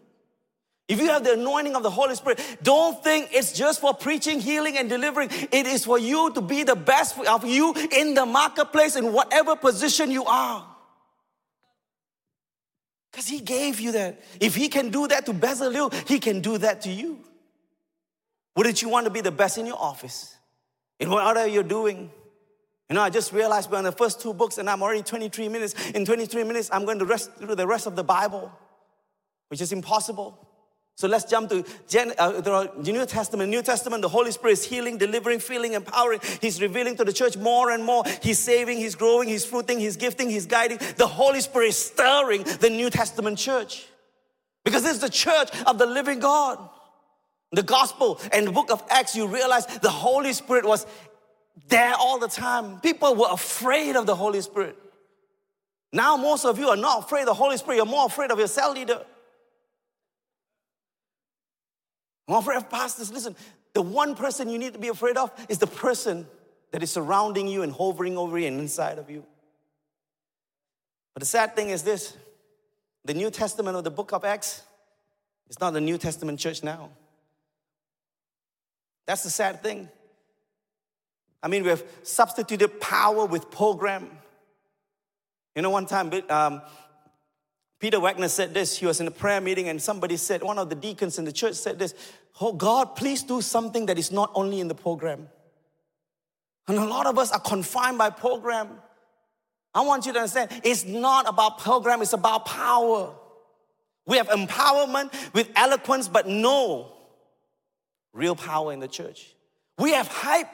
If 0.87 0.99
you 0.99 1.07
have 1.09 1.23
the 1.23 1.33
anointing 1.33 1.75
of 1.75 1.83
the 1.83 1.89
Holy 1.91 2.15
Spirit, 2.15 2.41
don't 2.63 3.01
think 3.03 3.29
it's 3.31 3.53
just 3.53 3.79
for 3.79 3.93
preaching, 3.93 4.39
healing, 4.39 4.75
and 4.75 4.89
delivering. 4.89 5.29
It 5.51 5.67
is 5.67 5.85
for 5.85 5.99
you 5.99 6.31
to 6.33 6.41
be 6.41 6.63
the 6.63 6.75
best 6.75 7.17
of 7.19 7.45
you 7.45 7.75
in 7.91 8.15
the 8.15 8.25
marketplace 8.25 8.95
in 8.95 9.13
whatever 9.13 9.55
position 9.55 10.09
you 10.09 10.25
are. 10.25 10.65
Because 13.11 13.27
He 13.27 13.39
gave 13.39 13.79
you 13.79 13.91
that. 13.93 14.19
If 14.39 14.55
He 14.55 14.67
can 14.67 14.89
do 14.89 15.07
that 15.07 15.27
to 15.27 15.33
Bezalel, 15.33 15.93
He 16.07 16.19
can 16.19 16.41
do 16.41 16.57
that 16.57 16.81
to 16.81 16.89
you. 16.89 17.19
Wouldn't 18.55 18.81
you 18.81 18.89
want 18.89 19.05
to 19.05 19.11
be 19.11 19.21
the 19.21 19.31
best 19.31 19.59
in 19.59 19.67
your 19.67 19.79
office? 19.79 20.35
In 20.99 21.11
whatever 21.11 21.47
you're 21.47 21.63
doing? 21.63 22.11
You 22.89 22.95
know, 22.95 23.01
I 23.01 23.11
just 23.11 23.31
realized 23.31 23.69
we're 23.69 23.77
on 23.77 23.83
the 23.83 23.91
first 23.91 24.19
two 24.19 24.33
books 24.33 24.57
and 24.57 24.67
I'm 24.67 24.81
already 24.81 25.03
23 25.03 25.47
minutes. 25.47 25.75
In 25.91 26.05
23 26.05 26.43
minutes, 26.43 26.69
I'm 26.73 26.85
going 26.85 26.99
to 26.99 27.05
rest 27.05 27.31
through 27.35 27.55
the 27.55 27.67
rest 27.67 27.85
of 27.85 27.95
the 27.95 28.03
Bible, 28.03 28.51
which 29.49 29.61
is 29.61 29.71
impossible. 29.71 30.47
So 30.95 31.07
let's 31.07 31.23
jump 31.23 31.49
to 31.51 31.63
Gen, 31.87 32.13
uh, 32.17 32.41
the 32.41 32.91
New 32.91 33.05
Testament. 33.05 33.49
New 33.49 33.61
Testament, 33.61 34.01
the 34.01 34.09
Holy 34.09 34.31
Spirit 34.31 34.53
is 34.53 34.65
healing, 34.65 34.97
delivering, 34.97 35.39
filling, 35.39 35.73
empowering. 35.73 36.19
He's 36.41 36.61
revealing 36.61 36.97
to 36.97 37.05
the 37.05 37.13
church 37.13 37.37
more 37.37 37.69
and 37.71 37.85
more. 37.85 38.03
He's 38.21 38.39
saving, 38.39 38.79
He's 38.79 38.95
growing, 38.95 39.29
He's 39.29 39.45
fruiting, 39.45 39.79
He's 39.79 39.95
gifting, 39.95 40.29
He's 40.29 40.45
guiding. 40.45 40.79
The 40.97 41.07
Holy 41.07 41.39
Spirit 41.39 41.67
is 41.67 41.77
stirring 41.77 42.43
the 42.43 42.69
New 42.69 42.89
Testament 42.89 43.37
church. 43.37 43.85
Because 44.65 44.83
this 44.83 44.95
is 44.95 44.99
the 44.99 45.09
church 45.09 45.49
of 45.65 45.77
the 45.77 45.85
living 45.85 46.19
God. 46.19 46.57
The 47.51 47.63
gospel 47.63 48.19
and 48.33 48.45
the 48.45 48.51
book 48.51 48.69
of 48.69 48.83
Acts, 48.89 49.15
you 49.15 49.25
realize 49.25 49.65
the 49.65 49.89
Holy 49.89 50.33
Spirit 50.33 50.65
was 50.65 50.85
there 51.67 51.93
all 51.95 52.19
the 52.19 52.27
time. 52.27 52.79
People 52.79 53.15
were 53.15 53.29
afraid 53.29 53.95
of 53.95 54.05
the 54.05 54.15
Holy 54.15 54.41
Spirit. 54.41 54.77
Now, 55.91 56.17
most 56.17 56.45
of 56.45 56.59
you 56.59 56.69
are 56.69 56.77
not 56.77 57.05
afraid 57.05 57.21
of 57.21 57.27
the 57.27 57.33
Holy 57.33 57.57
Spirit, 57.57 57.77
you're 57.77 57.85
more 57.85 58.05
afraid 58.05 58.31
of 58.31 58.37
your 58.37 58.47
cell 58.47 58.73
leader. 58.73 59.03
I'm 62.27 62.35
afraid 62.35 62.57
of 62.57 62.69
pastors. 62.69 63.11
Listen, 63.11 63.35
the 63.73 63.81
one 63.81 64.15
person 64.15 64.49
you 64.49 64.59
need 64.59 64.73
to 64.73 64.79
be 64.79 64.89
afraid 64.89 65.17
of 65.17 65.31
is 65.49 65.57
the 65.57 65.67
person 65.67 66.27
that 66.71 66.83
is 66.83 66.91
surrounding 66.91 67.47
you 67.47 67.63
and 67.63 67.73
hovering 67.73 68.17
over 68.17 68.37
you 68.37 68.47
and 68.47 68.59
inside 68.59 68.99
of 68.99 69.09
you. 69.09 69.25
But 71.15 71.21
the 71.21 71.25
sad 71.25 71.55
thing 71.55 71.69
is 71.69 71.81
this 71.81 72.15
the 73.05 73.13
New 73.15 73.31
Testament 73.31 73.75
of 73.75 73.83
the 73.83 73.91
book 73.91 74.13
of 74.13 74.23
Acts 74.23 74.61
is 75.49 75.59
not 75.59 75.73
the 75.73 75.81
New 75.81 75.97
Testament 75.97 76.39
church 76.39 76.61
now. 76.61 76.89
That's 79.07 79.23
the 79.23 79.31
sad 79.31 79.63
thing. 79.63 79.89
I 81.41 81.47
mean, 81.47 81.63
we've 81.63 81.83
substituted 82.03 82.79
power 82.81 83.25
with 83.25 83.49
program. 83.49 84.09
You 85.55 85.61
know, 85.61 85.69
one 85.69 85.85
time 85.85 86.11
um, 86.29 86.61
Peter 87.79 87.99
Wagner 87.99 88.27
said 88.27 88.53
this. 88.53 88.77
He 88.77 88.85
was 88.85 88.99
in 88.99 89.07
a 89.07 89.11
prayer 89.11 89.41
meeting, 89.41 89.69
and 89.69 89.81
somebody 89.81 90.17
said, 90.17 90.43
one 90.43 90.59
of 90.59 90.69
the 90.69 90.75
deacons 90.75 91.17
in 91.17 91.25
the 91.25 91.31
church 91.31 91.55
said 91.55 91.79
this 91.79 91.93
Oh, 92.41 92.53
God, 92.53 92.95
please 92.95 93.23
do 93.23 93.41
something 93.41 93.85
that 93.87 93.97
is 93.97 94.11
not 94.11 94.31
only 94.33 94.59
in 94.59 94.67
the 94.67 94.75
program. 94.75 95.27
And 96.67 96.77
a 96.77 96.85
lot 96.85 97.07
of 97.07 97.17
us 97.17 97.31
are 97.31 97.39
confined 97.39 97.97
by 97.97 98.11
program. 98.11 98.69
I 99.73 99.81
want 99.81 100.05
you 100.05 100.13
to 100.13 100.19
understand 100.19 100.61
it's 100.63 100.85
not 100.85 101.27
about 101.27 101.59
program, 101.59 102.01
it's 102.01 102.13
about 102.13 102.45
power. 102.45 103.15
We 104.05 104.17
have 104.17 104.27
empowerment 104.29 105.13
with 105.33 105.49
eloquence, 105.55 106.07
but 106.07 106.27
no 106.27 106.91
real 108.13 108.35
power 108.35 108.73
in 108.73 108.79
the 108.79 108.87
church. 108.87 109.33
We 109.77 109.91
have 109.91 110.07
hype, 110.07 110.49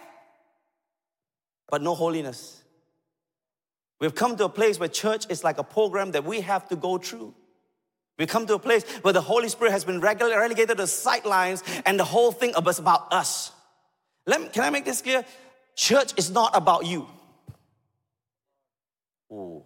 but 1.70 1.82
no 1.82 1.96
holiness. 1.96 2.64
We've 4.00 4.16
come 4.16 4.36
to 4.38 4.46
a 4.46 4.50
place 4.50 4.80
where 4.80 4.90
church 4.90 5.26
is 5.30 5.44
like 5.44 5.58
a 5.58 5.64
program 5.64 6.12
that 6.12 6.26
we 6.26 6.42
have 6.42 6.68
to 6.70 6.76
go 6.76 6.98
through. 6.98 7.34
We 8.18 8.26
come 8.26 8.46
to 8.48 8.56
a 8.56 8.60
place 8.60 8.84
where 9.02 9.14
the 9.14 9.22
Holy 9.22 9.50
Spirit 9.50 9.72
has 9.72 9.84
been 9.84 10.00
relegated 10.00 10.70
to 10.70 10.76
the 10.76 10.88
sidelines 10.88 11.64
and 11.86 12.00
the 12.00 12.04
whole 12.04 12.32
thing 12.32 12.54
is 12.68 12.80
about 12.80 13.12
us. 13.12 13.52
Me, 14.28 14.36
can 14.52 14.64
I 14.64 14.70
make 14.70 14.86
this 14.86 15.02
clear? 15.02 15.26
Church 15.76 16.14
is 16.18 16.32
not 16.32 16.56
about 16.56 16.86
you. 16.86 17.08
Ooh. 19.32 19.64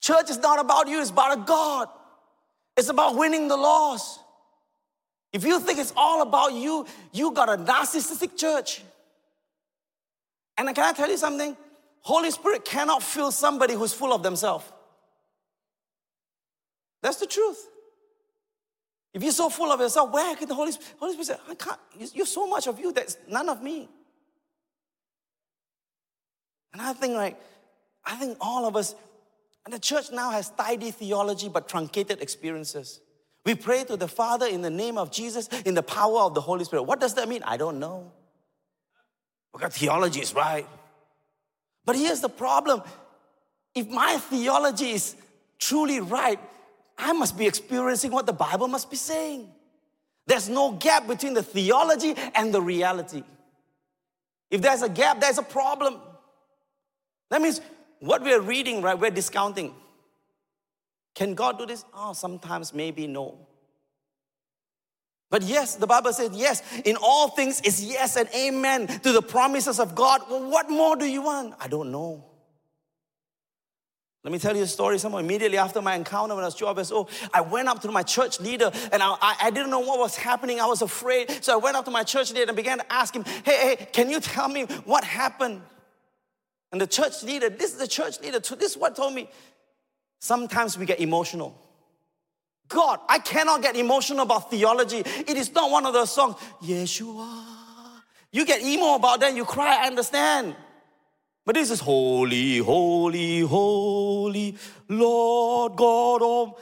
Church 0.00 0.30
is 0.30 0.38
not 0.38 0.58
about 0.58 0.88
you, 0.88 1.00
it's 1.00 1.10
about 1.10 1.38
a 1.38 1.40
God. 1.42 1.88
It's 2.76 2.88
about 2.88 3.16
winning 3.16 3.48
the 3.48 3.56
lost. 3.56 4.20
If 5.32 5.44
you 5.44 5.60
think 5.60 5.78
it's 5.78 5.92
all 5.96 6.22
about 6.22 6.52
you, 6.52 6.86
you 7.12 7.32
got 7.32 7.48
a 7.48 7.56
narcissistic 7.62 8.36
church. 8.36 8.82
And 10.56 10.74
can 10.74 10.84
I 10.84 10.92
tell 10.92 11.10
you 11.10 11.18
something? 11.18 11.56
Holy 12.00 12.30
Spirit 12.30 12.64
cannot 12.64 13.02
fill 13.02 13.30
somebody 13.30 13.74
who's 13.74 13.92
full 13.92 14.12
of 14.12 14.22
themselves. 14.22 14.64
That's 17.02 17.18
the 17.18 17.26
truth. 17.26 17.68
If 19.14 19.22
you're 19.22 19.32
so 19.32 19.48
full 19.48 19.70
of 19.70 19.80
yourself, 19.80 20.12
where 20.12 20.34
can 20.36 20.48
the 20.48 20.54
Holy 20.54 20.72
Spirit? 20.72 20.94
Holy 20.98 21.12
Spirit 21.12 21.26
say, 21.26 21.36
I 21.50 21.54
can't, 21.54 21.78
you're 22.14 22.26
so 22.26 22.46
much 22.46 22.66
of 22.66 22.78
you 22.78 22.92
that's 22.92 23.16
none 23.28 23.48
of 23.48 23.62
me. 23.62 23.88
And 26.72 26.82
I 26.82 26.92
think 26.92 27.14
like, 27.14 27.40
I 28.04 28.16
think 28.16 28.36
all 28.40 28.66
of 28.66 28.76
us, 28.76 28.94
and 29.64 29.74
the 29.74 29.78
church 29.78 30.10
now 30.12 30.30
has 30.30 30.50
tidy 30.50 30.90
theology 30.90 31.48
but 31.48 31.68
truncated 31.68 32.20
experiences. 32.22 33.00
We 33.48 33.54
pray 33.54 33.82
to 33.84 33.96
the 33.96 34.08
Father 34.08 34.46
in 34.46 34.60
the 34.60 34.68
name 34.68 34.98
of 34.98 35.10
Jesus, 35.10 35.48
in 35.64 35.72
the 35.72 35.82
power 35.82 36.20
of 36.20 36.34
the 36.34 36.40
Holy 36.42 36.66
Spirit. 36.66 36.82
What 36.82 37.00
does 37.00 37.14
that 37.14 37.30
mean? 37.30 37.42
I 37.44 37.56
don't 37.56 37.78
know. 37.78 38.12
Because 39.54 39.74
theology 39.74 40.20
is 40.20 40.34
right. 40.34 40.66
But 41.86 41.96
here's 41.96 42.20
the 42.20 42.28
problem 42.28 42.82
if 43.74 43.88
my 43.88 44.18
theology 44.18 44.90
is 44.90 45.16
truly 45.58 45.98
right, 45.98 46.38
I 46.98 47.14
must 47.14 47.38
be 47.38 47.46
experiencing 47.46 48.12
what 48.12 48.26
the 48.26 48.34
Bible 48.34 48.68
must 48.68 48.90
be 48.90 48.98
saying. 48.98 49.48
There's 50.26 50.50
no 50.50 50.72
gap 50.72 51.06
between 51.06 51.32
the 51.32 51.42
theology 51.42 52.16
and 52.34 52.52
the 52.52 52.60
reality. 52.60 53.22
If 54.50 54.60
there's 54.60 54.82
a 54.82 54.90
gap, 54.90 55.20
there's 55.20 55.38
a 55.38 55.42
problem. 55.42 55.96
That 57.30 57.40
means 57.40 57.62
what 58.00 58.22
we're 58.22 58.42
reading, 58.42 58.82
right, 58.82 58.98
we're 58.98 59.10
discounting. 59.10 59.72
Can 61.18 61.34
God 61.34 61.58
do 61.58 61.66
this? 61.66 61.84
Oh, 61.92 62.12
sometimes, 62.12 62.72
maybe, 62.72 63.08
no. 63.08 63.36
But 65.30 65.42
yes, 65.42 65.74
the 65.74 65.86
Bible 65.88 66.12
says 66.12 66.30
yes, 66.32 66.62
in 66.84 66.94
all 66.94 67.30
things 67.30 67.60
is 67.62 67.84
yes 67.84 68.14
and 68.14 68.28
amen 68.32 68.86
to 68.86 69.10
the 69.10 69.20
promises 69.20 69.80
of 69.80 69.96
God. 69.96 70.20
Well, 70.30 70.48
what 70.48 70.70
more 70.70 70.94
do 70.94 71.06
you 71.06 71.22
want? 71.22 71.54
I 71.58 71.66
don't 71.66 71.90
know. 71.90 72.24
Let 74.22 74.30
me 74.30 74.38
tell 74.38 74.56
you 74.56 74.62
a 74.62 74.66
story. 74.68 74.96
Someone 75.00 75.24
immediately 75.24 75.58
after 75.58 75.82
my 75.82 75.96
encounter 75.96 76.36
when 76.36 76.44
I 76.44 76.46
was 76.46 76.54
12 76.54 76.78
years 76.78 76.92
old, 76.92 77.10
I 77.34 77.40
went 77.40 77.66
up 77.66 77.82
to 77.82 77.90
my 77.90 78.04
church 78.04 78.38
leader 78.38 78.70
and 78.92 79.02
I, 79.02 79.16
I, 79.20 79.36
I, 79.42 79.50
didn't 79.50 79.70
know 79.70 79.80
what 79.80 79.98
was 79.98 80.16
happening. 80.16 80.60
I 80.60 80.66
was 80.66 80.82
afraid. 80.82 81.42
So 81.42 81.52
I 81.52 81.56
went 81.56 81.76
up 81.76 81.84
to 81.86 81.90
my 81.90 82.04
church 82.04 82.32
leader 82.32 82.46
and 82.46 82.56
began 82.56 82.78
to 82.78 82.92
ask 82.92 83.12
him, 83.12 83.24
hey, 83.44 83.76
hey, 83.76 83.88
can 83.92 84.08
you 84.08 84.20
tell 84.20 84.48
me 84.48 84.66
what 84.84 85.02
happened? 85.02 85.62
And 86.70 86.80
the 86.80 86.86
church 86.86 87.24
leader, 87.24 87.48
this 87.48 87.72
is 87.72 87.78
the 87.78 87.88
church 87.88 88.20
leader, 88.20 88.38
this 88.38 88.70
is 88.70 88.76
what 88.76 88.94
told 88.94 89.14
me. 89.14 89.28
Sometimes 90.18 90.76
we 90.76 90.86
get 90.86 91.00
emotional. 91.00 91.56
God, 92.68 93.00
I 93.08 93.18
cannot 93.18 93.62
get 93.62 93.76
emotional 93.76 94.22
about 94.22 94.50
theology. 94.50 94.98
It 94.98 95.36
is 95.36 95.52
not 95.54 95.70
one 95.70 95.86
of 95.86 95.94
those 95.94 96.12
songs, 96.12 96.36
Yeshua. 96.62 97.44
You 98.30 98.44
get 98.44 98.62
emo 98.62 98.94
about 98.94 99.20
that, 99.20 99.34
you 99.34 99.44
cry, 99.44 99.84
I 99.84 99.86
understand. 99.86 100.54
But 101.46 101.54
this 101.54 101.70
is 101.70 101.80
holy, 101.80 102.58
holy, 102.58 103.40
holy, 103.40 104.56
Lord 104.86 105.76
God 105.76 106.22
of. 106.22 106.54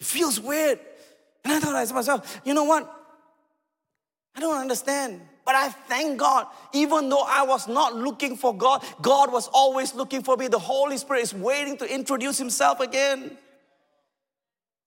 It 0.00 0.06
feels 0.06 0.40
weird. 0.40 0.80
And 1.44 1.54
I 1.54 1.60
thought 1.60 1.76
I 1.76 1.84
to 1.84 1.94
myself, 1.94 2.40
you 2.44 2.52
know 2.52 2.64
what? 2.64 2.92
I 4.34 4.40
don't 4.40 4.56
understand. 4.56 5.20
But 5.48 5.54
I 5.54 5.70
thank 5.70 6.18
God, 6.18 6.46
even 6.74 7.08
though 7.08 7.24
I 7.26 7.42
was 7.42 7.68
not 7.68 7.96
looking 7.96 8.36
for 8.36 8.54
God, 8.54 8.84
God 9.00 9.32
was 9.32 9.48
always 9.48 9.94
looking 9.94 10.22
for 10.22 10.36
me. 10.36 10.46
The 10.46 10.58
Holy 10.58 10.98
Spirit 10.98 11.22
is 11.22 11.32
waiting 11.32 11.78
to 11.78 11.90
introduce 11.90 12.36
Himself 12.36 12.80
again. 12.80 13.34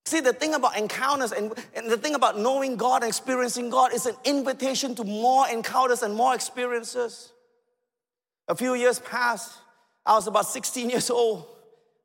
See, 0.05 0.19
the 0.19 0.33
thing 0.33 0.53
about 0.53 0.77
encounters 0.77 1.31
and, 1.31 1.51
and 1.73 1.89
the 1.89 1.97
thing 1.97 2.13
about 2.13 2.37
knowing 2.37 2.75
God 2.75 3.01
and 3.01 3.09
experiencing 3.09 3.71
God 3.71 3.91
is 3.91 4.05
an 4.05 4.13
invitation 4.23 4.93
to 4.97 5.03
more 5.03 5.49
encounters 5.49 6.03
and 6.03 6.13
more 6.13 6.35
experiences. 6.35 7.31
A 8.47 8.53
few 8.53 8.75
years 8.75 8.99
past, 8.99 9.57
I 10.05 10.13
was 10.13 10.27
about 10.27 10.45
16 10.45 10.91
years 10.91 11.09
old. 11.09 11.43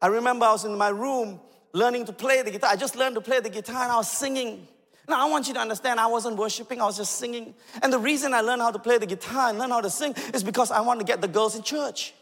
I 0.00 0.06
remember 0.06 0.46
I 0.46 0.52
was 0.52 0.64
in 0.64 0.78
my 0.78 0.88
room 0.88 1.40
learning 1.74 2.06
to 2.06 2.12
play 2.14 2.40
the 2.40 2.52
guitar. 2.52 2.70
I 2.70 2.76
just 2.76 2.96
learned 2.96 3.16
to 3.16 3.20
play 3.20 3.40
the 3.40 3.50
guitar 3.50 3.82
and 3.82 3.92
I 3.92 3.96
was 3.96 4.10
singing. 4.10 4.66
Now, 5.08 5.26
I 5.26 5.30
want 5.30 5.46
you 5.46 5.54
to 5.54 5.60
understand, 5.60 6.00
I 6.00 6.06
wasn't 6.06 6.36
worshiping, 6.36 6.80
I 6.80 6.84
was 6.84 6.96
just 6.96 7.16
singing. 7.16 7.54
And 7.82 7.92
the 7.92 7.98
reason 7.98 8.34
I 8.34 8.40
learned 8.40 8.62
how 8.62 8.72
to 8.72 8.78
play 8.78 8.98
the 8.98 9.06
guitar 9.06 9.50
and 9.50 9.58
learn 9.58 9.70
how 9.70 9.80
to 9.80 9.90
sing 9.90 10.14
is 10.34 10.42
because 10.42 10.70
I 10.70 10.80
wanted 10.80 11.00
to 11.00 11.04
get 11.06 11.20
the 11.20 11.28
girls 11.28 11.54
in 11.54 11.62
church. 11.62 12.12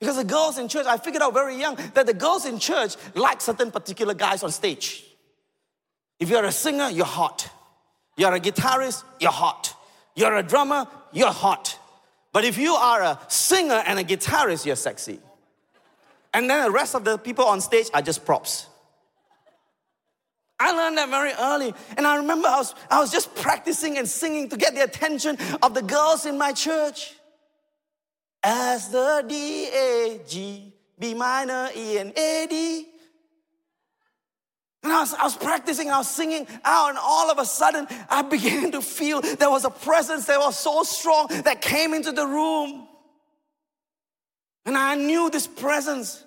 Because 0.00 0.16
the 0.16 0.24
girls 0.24 0.58
in 0.58 0.68
church, 0.68 0.86
I 0.86 0.98
figured 0.98 1.22
out 1.22 1.32
very 1.32 1.56
young 1.56 1.78
that 1.94 2.06
the 2.06 2.14
girls 2.14 2.44
in 2.44 2.58
church 2.58 2.96
like 3.14 3.40
certain 3.40 3.70
particular 3.70 4.14
guys 4.14 4.42
on 4.42 4.50
stage. 4.50 5.04
If 6.18 6.28
you're 6.28 6.44
a 6.44 6.52
singer, 6.52 6.88
you're 6.90 7.06
hot. 7.06 7.48
You're 8.16 8.34
a 8.34 8.40
guitarist, 8.40 9.04
you're 9.20 9.30
hot. 9.30 9.74
You're 10.14 10.36
a 10.36 10.42
drummer, 10.42 10.86
you're 11.12 11.30
hot. 11.30 11.78
But 12.32 12.44
if 12.44 12.58
you 12.58 12.74
are 12.74 13.02
a 13.02 13.20
singer 13.28 13.82
and 13.86 13.98
a 13.98 14.04
guitarist, 14.04 14.66
you're 14.66 14.76
sexy. 14.76 15.20
And 16.34 16.50
then 16.50 16.64
the 16.64 16.70
rest 16.70 16.94
of 16.94 17.04
the 17.04 17.16
people 17.16 17.44
on 17.44 17.60
stage 17.60 17.88
are 17.94 18.02
just 18.02 18.24
props. 18.24 18.66
I 20.58 20.72
learned 20.72 20.98
that 20.98 21.10
very 21.10 21.32
early. 21.32 21.74
And 21.96 22.06
I 22.06 22.16
remember 22.16 22.48
I 22.48 22.56
was, 22.58 22.74
I 22.90 23.00
was 23.00 23.12
just 23.12 23.34
practicing 23.34 23.98
and 23.98 24.08
singing 24.08 24.48
to 24.48 24.56
get 24.56 24.74
the 24.74 24.82
attention 24.82 25.38
of 25.62 25.74
the 25.74 25.82
girls 25.82 26.26
in 26.26 26.38
my 26.38 26.52
church. 26.52 27.14
as 28.42 28.90
the 28.90 29.24
D 29.28 29.68
A 29.68 30.20
G 30.26 30.72
B 30.98 31.14
minor 31.14 31.68
E 31.76 31.98
and 31.98 32.16
A 32.16 32.46
D. 32.48 32.86
And 34.84 34.92
I 34.92 35.00
was, 35.00 35.14
I 35.14 35.24
was 35.24 35.36
practicing, 35.36 35.90
I 35.90 35.98
was 35.98 36.08
singing 36.08 36.46
out, 36.64 36.90
and 36.90 36.98
all 36.98 37.30
of 37.30 37.38
a 37.38 37.44
sudden, 37.44 37.88
I 38.08 38.22
began 38.36 38.70
to 38.72 38.80
feel 38.82 39.20
there 39.20 39.50
was 39.50 39.64
a 39.64 39.70
presence 39.70 40.26
that 40.26 40.38
was 40.38 40.58
so 40.58 40.84
strong 40.84 41.26
that 41.28 41.60
came 41.60 41.92
into 41.92 42.12
the 42.12 42.26
room. 42.26 42.86
And 44.64 44.76
I 44.76 44.94
knew 44.94 45.30
this 45.30 45.46
presence. 45.46 46.22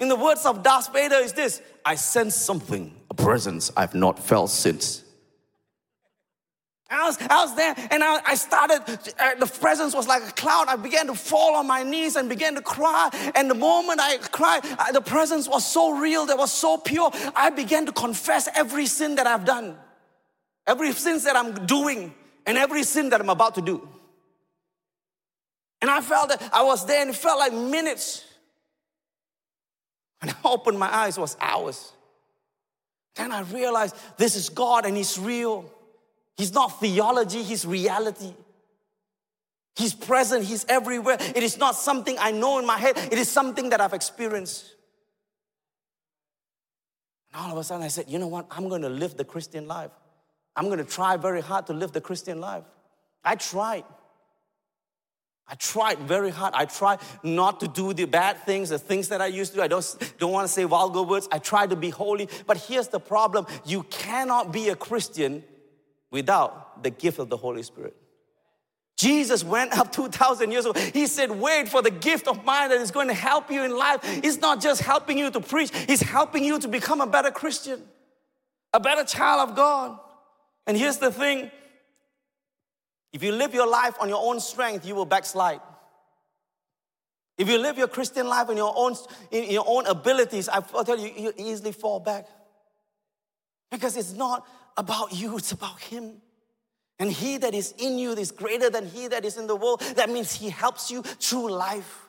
In 0.00 0.08
the 0.08 0.16
words 0.16 0.44
of 0.44 0.64
Darth 0.64 0.92
Vader, 0.92 1.16
is 1.16 1.32
this 1.32 1.62
I 1.84 1.94
sense 1.94 2.34
something, 2.34 2.93
a 3.10 3.14
presence 3.14 3.70
I've 3.76 3.94
not 3.94 4.18
felt 4.18 4.50
since. 4.50 5.04
I 6.90 7.06
was, 7.06 7.18
I 7.20 7.44
was 7.44 7.56
there 7.56 7.74
and 7.90 8.04
I, 8.04 8.20
I 8.24 8.34
started, 8.34 8.82
uh, 9.18 9.34
the 9.38 9.46
presence 9.46 9.94
was 9.94 10.06
like 10.06 10.22
a 10.22 10.32
cloud. 10.32 10.66
I 10.68 10.76
began 10.76 11.06
to 11.08 11.14
fall 11.14 11.56
on 11.56 11.66
my 11.66 11.82
knees 11.82 12.16
and 12.16 12.28
began 12.28 12.54
to 12.54 12.62
cry. 12.62 13.10
And 13.34 13.50
the 13.50 13.54
moment 13.54 14.00
I 14.00 14.18
cried, 14.18 14.60
uh, 14.78 14.92
the 14.92 15.00
presence 15.00 15.48
was 15.48 15.66
so 15.66 15.98
real, 15.98 16.26
that 16.26 16.38
was 16.38 16.52
so 16.52 16.76
pure. 16.76 17.10
I 17.34 17.50
began 17.50 17.86
to 17.86 17.92
confess 17.92 18.48
every 18.54 18.86
sin 18.86 19.16
that 19.16 19.26
I've 19.26 19.44
done, 19.44 19.76
every 20.66 20.92
sin 20.92 21.20
that 21.24 21.36
I'm 21.36 21.66
doing, 21.66 22.14
and 22.46 22.58
every 22.58 22.84
sin 22.84 23.10
that 23.10 23.20
I'm 23.20 23.30
about 23.30 23.56
to 23.56 23.62
do. 23.62 23.88
And 25.80 25.90
I 25.90 26.00
felt 26.00 26.28
that 26.28 26.50
I 26.52 26.62
was 26.62 26.86
there 26.86 27.00
and 27.00 27.10
it 27.10 27.16
felt 27.16 27.38
like 27.38 27.52
minutes. 27.52 28.24
When 30.20 30.30
I 30.30 30.36
opened 30.44 30.78
my 30.78 30.94
eyes, 30.94 31.18
it 31.18 31.20
was 31.20 31.36
hours. 31.40 31.93
Then 33.16 33.32
I 33.32 33.42
realized 33.42 33.96
this 34.16 34.36
is 34.36 34.48
God 34.48 34.86
and 34.86 34.96
He's 34.96 35.18
real. 35.18 35.70
He's 36.36 36.52
not 36.52 36.80
theology, 36.80 37.42
He's 37.42 37.64
reality. 37.64 38.32
He's 39.76 39.94
present, 39.94 40.44
He's 40.44 40.64
everywhere. 40.68 41.16
It 41.20 41.42
is 41.42 41.58
not 41.58 41.76
something 41.76 42.16
I 42.18 42.30
know 42.30 42.58
in 42.58 42.66
my 42.66 42.78
head, 42.78 42.96
it 42.96 43.18
is 43.18 43.30
something 43.30 43.70
that 43.70 43.80
I've 43.80 43.94
experienced. 43.94 44.74
And 47.32 47.42
all 47.42 47.52
of 47.52 47.58
a 47.58 47.64
sudden 47.64 47.84
I 47.84 47.88
said, 47.88 48.06
you 48.08 48.18
know 48.18 48.28
what? 48.28 48.46
I'm 48.50 48.68
going 48.68 48.82
to 48.82 48.88
live 48.88 49.16
the 49.16 49.24
Christian 49.24 49.66
life. 49.66 49.90
I'm 50.56 50.66
going 50.66 50.78
to 50.78 50.84
try 50.84 51.16
very 51.16 51.40
hard 51.40 51.66
to 51.66 51.72
live 51.72 51.92
the 51.92 52.00
Christian 52.00 52.40
life. 52.40 52.64
I 53.24 53.34
tried. 53.34 53.84
I 55.46 55.54
tried 55.56 55.98
very 55.98 56.30
hard. 56.30 56.54
I 56.54 56.64
tried 56.64 57.00
not 57.22 57.60
to 57.60 57.68
do 57.68 57.92
the 57.92 58.06
bad 58.06 58.38
things, 58.44 58.70
the 58.70 58.78
things 58.78 59.08
that 59.08 59.20
I 59.20 59.26
used 59.26 59.52
to 59.52 59.58
do. 59.58 59.62
I 59.62 59.68
don't, 59.68 60.14
don't 60.18 60.32
want 60.32 60.46
to 60.46 60.52
say 60.52 60.64
vulgar 60.64 61.02
words. 61.02 61.28
I 61.30 61.38
tried 61.38 61.70
to 61.70 61.76
be 61.76 61.90
holy. 61.90 62.28
But 62.46 62.56
here's 62.56 62.88
the 62.88 63.00
problem 63.00 63.46
you 63.64 63.82
cannot 63.84 64.52
be 64.52 64.70
a 64.70 64.76
Christian 64.76 65.44
without 66.10 66.82
the 66.82 66.90
gift 66.90 67.18
of 67.18 67.28
the 67.28 67.36
Holy 67.36 67.62
Spirit. 67.62 67.94
Jesus 68.96 69.42
went 69.42 69.76
up 69.76 69.92
2,000 69.92 70.50
years 70.50 70.64
ago. 70.64 70.78
He 70.92 71.06
said, 71.06 71.30
Wait 71.30 71.68
for 71.68 71.82
the 71.82 71.90
gift 71.90 72.26
of 72.28 72.44
mine 72.44 72.70
that 72.70 72.80
is 72.80 72.90
going 72.90 73.08
to 73.08 73.14
help 73.14 73.50
you 73.50 73.64
in 73.64 73.76
life. 73.76 74.00
It's 74.02 74.38
not 74.38 74.62
just 74.62 74.80
helping 74.80 75.18
you 75.18 75.30
to 75.30 75.40
preach, 75.40 75.70
it's 75.88 76.02
helping 76.02 76.44
you 76.44 76.58
to 76.60 76.68
become 76.68 77.00
a 77.00 77.06
better 77.06 77.30
Christian, 77.30 77.82
a 78.72 78.80
better 78.80 79.04
child 79.04 79.50
of 79.50 79.56
God. 79.56 79.98
And 80.66 80.76
here's 80.76 80.98
the 80.98 81.10
thing 81.10 81.50
if 83.14 83.22
you 83.22 83.30
live 83.30 83.54
your 83.54 83.68
life 83.68 83.94
on 84.00 84.08
your 84.08 84.20
own 84.20 84.40
strength, 84.40 84.84
you 84.84 84.96
will 84.96 85.06
backslide. 85.06 85.60
If 87.38 87.48
you 87.48 87.58
live 87.58 87.78
your 87.78 87.86
Christian 87.86 88.26
life 88.26 88.50
in 88.50 88.56
your 88.56 88.72
own, 88.76 88.96
in 89.30 89.52
your 89.52 89.64
own 89.68 89.86
abilities, 89.86 90.48
I 90.48 90.60
tell 90.60 90.98
you, 90.98 91.12
you 91.16 91.32
easily 91.36 91.70
fall 91.70 92.00
back. 92.00 92.26
Because 93.70 93.96
it's 93.96 94.12
not 94.14 94.44
about 94.76 95.12
you, 95.12 95.36
it's 95.38 95.52
about 95.52 95.80
Him. 95.80 96.14
And 96.98 97.10
He 97.12 97.38
that 97.38 97.54
is 97.54 97.72
in 97.78 97.98
you 97.98 98.12
is 98.14 98.32
greater 98.32 98.68
than 98.68 98.86
He 98.88 99.06
that 99.06 99.24
is 99.24 99.36
in 99.36 99.46
the 99.46 99.54
world. 99.54 99.80
That 99.94 100.10
means 100.10 100.34
He 100.34 100.50
helps 100.50 100.90
you 100.90 101.02
through 101.02 101.52
life. 101.52 102.08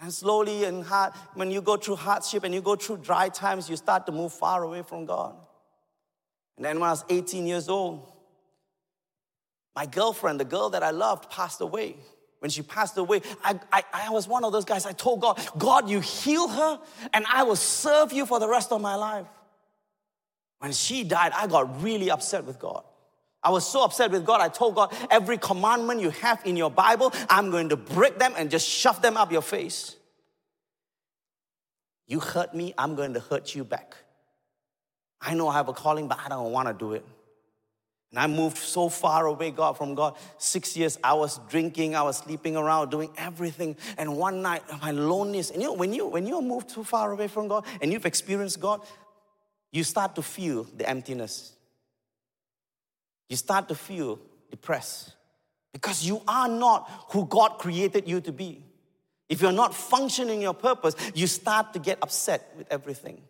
And 0.00 0.12
slowly 0.12 0.64
and 0.64 0.82
hard, 0.82 1.12
when 1.34 1.52
you 1.52 1.62
go 1.62 1.76
through 1.76 1.96
hardship 1.96 2.42
and 2.42 2.52
you 2.52 2.62
go 2.62 2.74
through 2.74 2.96
dry 2.96 3.28
times, 3.28 3.70
you 3.70 3.76
start 3.76 4.06
to 4.06 4.12
move 4.12 4.32
far 4.32 4.64
away 4.64 4.82
from 4.82 5.06
God. 5.06 5.36
And 6.56 6.64
then 6.64 6.80
when 6.80 6.88
I 6.88 6.92
was 6.92 7.04
18 7.08 7.46
years 7.46 7.68
old, 7.68 8.09
my 9.74 9.86
girlfriend, 9.86 10.40
the 10.40 10.44
girl 10.44 10.70
that 10.70 10.82
I 10.82 10.90
loved, 10.90 11.30
passed 11.30 11.60
away. 11.60 11.96
When 12.40 12.50
she 12.50 12.62
passed 12.62 12.96
away, 12.96 13.20
I, 13.44 13.60
I, 13.70 13.84
I 13.92 14.10
was 14.10 14.26
one 14.26 14.44
of 14.44 14.52
those 14.52 14.64
guys. 14.64 14.86
I 14.86 14.92
told 14.92 15.20
God, 15.20 15.40
God, 15.58 15.88
you 15.88 16.00
heal 16.00 16.48
her, 16.48 16.80
and 17.12 17.24
I 17.28 17.42
will 17.42 17.56
serve 17.56 18.12
you 18.12 18.24
for 18.24 18.40
the 18.40 18.48
rest 18.48 18.72
of 18.72 18.80
my 18.80 18.96
life. 18.96 19.26
When 20.58 20.72
she 20.72 21.04
died, 21.04 21.32
I 21.34 21.46
got 21.46 21.82
really 21.82 22.10
upset 22.10 22.44
with 22.44 22.58
God. 22.58 22.82
I 23.42 23.50
was 23.50 23.66
so 23.66 23.84
upset 23.84 24.10
with 24.10 24.26
God, 24.26 24.40
I 24.40 24.48
told 24.48 24.74
God, 24.74 24.94
every 25.10 25.38
commandment 25.38 26.00
you 26.00 26.10
have 26.10 26.42
in 26.44 26.56
your 26.56 26.70
Bible, 26.70 27.12
I'm 27.28 27.50
going 27.50 27.70
to 27.70 27.76
break 27.76 28.18
them 28.18 28.34
and 28.36 28.50
just 28.50 28.68
shove 28.68 29.00
them 29.00 29.16
up 29.16 29.32
your 29.32 29.42
face. 29.42 29.96
You 32.06 32.20
hurt 32.20 32.54
me, 32.54 32.74
I'm 32.76 32.96
going 32.96 33.14
to 33.14 33.20
hurt 33.20 33.54
you 33.54 33.64
back. 33.64 33.96
I 35.22 35.34
know 35.34 35.48
I 35.48 35.54
have 35.54 35.68
a 35.68 35.72
calling, 35.72 36.08
but 36.08 36.18
I 36.24 36.28
don't 36.28 36.52
want 36.52 36.68
to 36.68 36.74
do 36.74 36.92
it. 36.92 37.04
And 38.10 38.18
I 38.18 38.26
moved 38.26 38.58
so 38.58 38.88
far 38.88 39.26
away, 39.26 39.52
God, 39.52 39.76
from 39.76 39.94
God. 39.94 40.16
Six 40.36 40.76
years, 40.76 40.98
I 41.02 41.14
was 41.14 41.38
drinking, 41.48 41.94
I 41.94 42.02
was 42.02 42.18
sleeping 42.18 42.56
around, 42.56 42.90
doing 42.90 43.10
everything. 43.16 43.76
And 43.96 44.16
one 44.16 44.42
night, 44.42 44.62
my 44.82 44.90
loneliness, 44.90 45.50
and 45.50 45.62
you 45.62 45.68
know, 45.68 45.74
when 45.74 45.92
you 45.92 46.06
when 46.06 46.26
you 46.26 46.42
move 46.42 46.66
too 46.66 46.82
far 46.82 47.12
away 47.12 47.28
from 47.28 47.46
God 47.46 47.64
and 47.80 47.92
you've 47.92 48.06
experienced 48.06 48.58
God, 48.58 48.80
you 49.70 49.84
start 49.84 50.16
to 50.16 50.22
feel 50.22 50.64
the 50.76 50.88
emptiness. 50.88 51.52
You 53.28 53.36
start 53.36 53.68
to 53.68 53.76
feel 53.76 54.18
depressed 54.50 55.12
because 55.72 56.04
you 56.04 56.20
are 56.26 56.48
not 56.48 56.90
who 57.10 57.26
God 57.26 57.58
created 57.58 58.08
you 58.08 58.20
to 58.22 58.32
be. 58.32 58.64
If 59.28 59.40
you're 59.40 59.52
not 59.52 59.72
functioning 59.72 60.42
your 60.42 60.54
purpose, 60.54 60.96
you 61.14 61.28
start 61.28 61.72
to 61.74 61.78
get 61.78 61.98
upset 62.02 62.52
with 62.58 62.66
everything. 62.72 63.22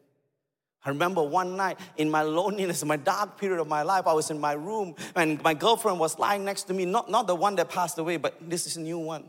I 0.84 0.88
remember 0.88 1.22
one 1.22 1.56
night 1.56 1.78
in 1.98 2.10
my 2.10 2.22
loneliness, 2.22 2.82
my 2.84 2.96
dark 2.96 3.38
period 3.38 3.60
of 3.60 3.68
my 3.68 3.82
life, 3.82 4.06
I 4.06 4.14
was 4.14 4.30
in 4.30 4.40
my 4.40 4.54
room 4.54 4.94
and 5.14 5.42
my 5.42 5.52
girlfriend 5.52 6.00
was 6.00 6.18
lying 6.18 6.44
next 6.44 6.64
to 6.64 6.74
me, 6.74 6.86
not, 6.86 7.10
not 7.10 7.26
the 7.26 7.34
one 7.34 7.56
that 7.56 7.68
passed 7.68 7.98
away, 7.98 8.16
but 8.16 8.34
this 8.48 8.66
is 8.66 8.76
a 8.76 8.80
new 8.80 8.98
one. 8.98 9.24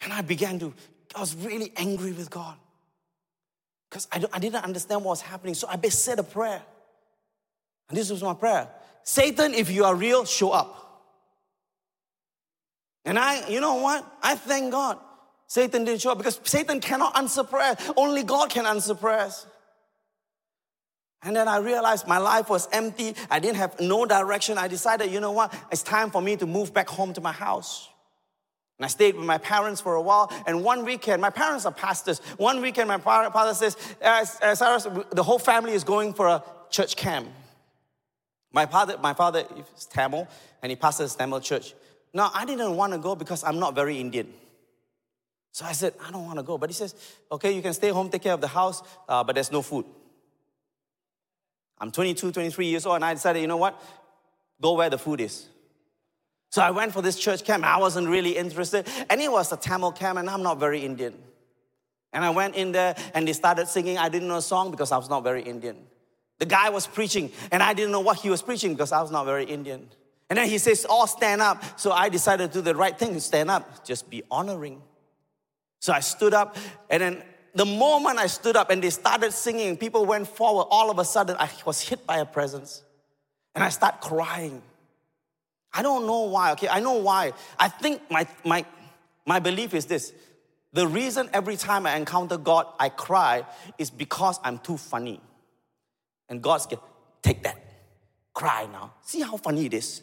And 0.00 0.12
I 0.12 0.22
began 0.22 0.58
to, 0.58 0.74
I 1.14 1.20
was 1.20 1.36
really 1.36 1.72
angry 1.76 2.12
with 2.12 2.28
God 2.28 2.56
because 3.88 4.08
I, 4.10 4.24
I 4.32 4.38
didn't 4.40 4.64
understand 4.64 5.04
what 5.04 5.10
was 5.10 5.20
happening. 5.20 5.54
So 5.54 5.68
I 5.68 5.88
said 5.88 6.18
a 6.18 6.24
prayer. 6.24 6.62
And 7.88 7.98
this 7.98 8.10
was 8.10 8.22
my 8.22 8.34
prayer 8.34 8.68
Satan, 9.02 9.54
if 9.54 9.70
you 9.70 9.84
are 9.84 9.94
real, 9.94 10.24
show 10.24 10.50
up. 10.50 10.76
And 13.04 13.18
I, 13.18 13.48
you 13.48 13.60
know 13.60 13.76
what? 13.76 14.06
I 14.22 14.34
thank 14.34 14.72
God 14.72 14.98
Satan 15.46 15.84
didn't 15.84 16.00
show 16.00 16.12
up 16.12 16.18
because 16.18 16.40
Satan 16.44 16.80
cannot 16.80 17.16
answer 17.16 17.42
prayer. 17.42 17.76
Only 17.96 18.22
God 18.22 18.50
can 18.50 18.66
answer 18.66 18.94
prayers. 18.94 19.46
And 21.22 21.36
then 21.36 21.48
I 21.48 21.58
realized 21.58 22.06
my 22.08 22.18
life 22.18 22.48
was 22.48 22.66
empty. 22.72 23.14
I 23.30 23.40
didn't 23.40 23.58
have 23.58 23.78
no 23.78 24.06
direction. 24.06 24.56
I 24.56 24.68
decided, 24.68 25.10
you 25.10 25.20
know 25.20 25.32
what? 25.32 25.54
It's 25.70 25.82
time 25.82 26.10
for 26.10 26.22
me 26.22 26.36
to 26.36 26.46
move 26.46 26.72
back 26.72 26.88
home 26.88 27.12
to 27.12 27.20
my 27.20 27.32
house. 27.32 27.88
And 28.78 28.86
I 28.86 28.88
stayed 28.88 29.14
with 29.14 29.26
my 29.26 29.36
parents 29.36 29.82
for 29.82 29.94
a 29.96 30.00
while. 30.00 30.32
And 30.46 30.64
one 30.64 30.86
weekend, 30.86 31.20
my 31.20 31.28
parents 31.28 31.66
are 31.66 31.72
pastors. 31.72 32.20
One 32.38 32.62
weekend, 32.62 32.88
my 32.88 32.96
father 32.96 33.52
says, 33.52 33.76
uh, 34.00 34.24
the 35.10 35.22
whole 35.22 35.38
family 35.38 35.72
is 35.72 35.84
going 35.84 36.14
for 36.14 36.26
a 36.26 36.42
church 36.70 36.96
camp. 36.96 37.28
My 38.52 38.64
father, 38.64 38.96
my 38.96 39.12
father 39.12 39.44
is 39.78 39.84
Tamil, 39.84 40.26
and 40.62 40.70
he 40.70 40.76
pastors 40.76 41.14
Tamil 41.14 41.40
church. 41.40 41.74
Now, 42.14 42.30
I 42.34 42.46
didn't 42.46 42.74
want 42.74 42.94
to 42.94 42.98
go 42.98 43.14
because 43.14 43.44
I'm 43.44 43.58
not 43.58 43.74
very 43.74 44.00
Indian. 44.00 44.32
So 45.52 45.66
I 45.66 45.72
said, 45.72 45.92
I 46.02 46.10
don't 46.10 46.24
want 46.24 46.38
to 46.38 46.42
go. 46.42 46.56
But 46.56 46.70
he 46.70 46.74
says, 46.74 46.94
okay, 47.30 47.52
you 47.52 47.60
can 47.60 47.74
stay 47.74 47.90
home, 47.90 48.08
take 48.08 48.22
care 48.22 48.32
of 48.32 48.40
the 48.40 48.48
house, 48.48 48.82
uh, 49.06 49.22
but 49.22 49.34
there's 49.34 49.52
no 49.52 49.60
food. 49.60 49.84
I'm 51.80 51.90
22, 51.90 52.32
23 52.32 52.66
years 52.66 52.86
old, 52.86 52.96
and 52.96 53.04
I 53.04 53.14
decided, 53.14 53.40
you 53.40 53.46
know 53.46 53.56
what? 53.56 53.80
Go 54.60 54.74
where 54.74 54.90
the 54.90 54.98
food 54.98 55.20
is. 55.20 55.48
So 56.50 56.60
I 56.60 56.72
went 56.72 56.92
for 56.92 57.00
this 57.00 57.18
church 57.18 57.44
camp. 57.44 57.64
I 57.64 57.78
wasn't 57.78 58.08
really 58.08 58.36
interested. 58.36 58.88
And 59.08 59.20
it 59.20 59.30
was 59.30 59.52
a 59.52 59.56
Tamil 59.56 59.92
camp, 59.92 60.18
and 60.18 60.28
I'm 60.28 60.42
not 60.42 60.58
very 60.58 60.80
Indian. 60.80 61.14
And 62.12 62.24
I 62.24 62.30
went 62.30 62.56
in 62.56 62.72
there, 62.72 62.96
and 63.14 63.26
they 63.26 63.32
started 63.32 63.68
singing. 63.68 63.96
I 63.96 64.08
didn't 64.08 64.28
know 64.28 64.36
a 64.36 64.42
song 64.42 64.70
because 64.70 64.92
I 64.92 64.96
was 64.96 65.08
not 65.08 65.22
very 65.22 65.42
Indian. 65.42 65.76
The 66.38 66.46
guy 66.46 66.70
was 66.70 66.86
preaching, 66.86 67.30
and 67.52 67.62
I 67.62 67.72
didn't 67.72 67.92
know 67.92 68.00
what 68.00 68.18
he 68.18 68.30
was 68.30 68.42
preaching 68.42 68.72
because 68.72 68.92
I 68.92 69.00
was 69.00 69.10
not 69.10 69.24
very 69.24 69.44
Indian. 69.44 69.88
And 70.28 70.38
then 70.38 70.48
he 70.48 70.58
says, 70.58 70.84
All 70.84 71.06
stand 71.06 71.40
up. 71.40 71.62
So 71.78 71.92
I 71.92 72.08
decided 72.08 72.52
to 72.52 72.58
do 72.58 72.62
the 72.62 72.74
right 72.74 72.98
thing 72.98 73.18
stand 73.20 73.50
up, 73.50 73.84
just 73.84 74.10
be 74.10 74.22
honoring. 74.30 74.82
So 75.80 75.92
I 75.92 76.00
stood 76.00 76.34
up, 76.34 76.56
and 76.90 77.02
then 77.02 77.22
the 77.54 77.64
moment 77.64 78.18
I 78.18 78.26
stood 78.26 78.56
up 78.56 78.70
and 78.70 78.82
they 78.82 78.90
started 78.90 79.32
singing, 79.32 79.76
people 79.76 80.06
went 80.06 80.28
forward, 80.28 80.66
all 80.70 80.90
of 80.90 80.98
a 80.98 81.04
sudden 81.04 81.36
I 81.38 81.50
was 81.64 81.80
hit 81.80 82.06
by 82.06 82.18
a 82.18 82.24
presence. 82.24 82.82
And 83.54 83.64
I 83.64 83.68
start 83.70 84.00
crying. 84.00 84.62
I 85.72 85.82
don't 85.82 86.06
know 86.06 86.22
why, 86.22 86.52
okay? 86.52 86.68
I 86.68 86.80
know 86.80 86.94
why. 86.94 87.32
I 87.58 87.68
think 87.68 88.02
my, 88.10 88.26
my, 88.44 88.64
my 89.26 89.40
belief 89.40 89.74
is 89.74 89.86
this. 89.86 90.12
The 90.72 90.86
reason 90.86 91.28
every 91.32 91.56
time 91.56 91.86
I 91.86 91.96
encounter 91.96 92.36
God, 92.36 92.66
I 92.78 92.88
cry 92.88 93.44
is 93.78 93.90
because 93.90 94.38
I'm 94.44 94.58
too 94.58 94.76
funny. 94.76 95.20
And 96.28 96.40
God's 96.40 96.66
get, 96.66 96.78
take 97.22 97.42
that. 97.42 97.56
Cry 98.32 98.68
now. 98.70 98.92
See 99.02 99.20
how 99.20 99.36
funny 99.36 99.66
it 99.66 99.74
is. 99.74 100.02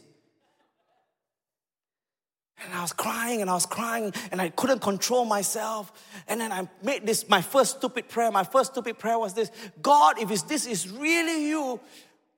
And 2.64 2.74
I 2.74 2.82
was 2.82 2.92
crying 2.92 3.42
and 3.42 3.50
I 3.50 3.54
was 3.54 3.66
crying 3.66 4.14
and 4.32 4.42
I 4.42 4.50
couldn't 4.50 4.80
control 4.80 5.26
myself. 5.26 5.92
And 6.28 6.42
then 6.42 6.52
I 6.52 6.68
made 6.82 7.06
this 7.06 7.30
my 7.30 7.42
first 7.42 7.78
stupid 7.78 8.10
prayer. 8.10 8.32
My 8.32 8.44
first 8.44 8.72
stupid 8.72 8.98
prayer 8.98 9.20
was 9.20 9.34
this 9.34 9.52
God, 9.82 10.20
if 10.20 10.30
this 10.48 10.66
is 10.66 10.90
really 10.90 11.50
you, 11.50 11.80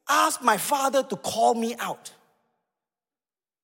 ask 0.09 0.43
my 0.43 0.57
father 0.57 1.03
to 1.03 1.15
call 1.15 1.53
me 1.53 1.75
out. 1.79 2.13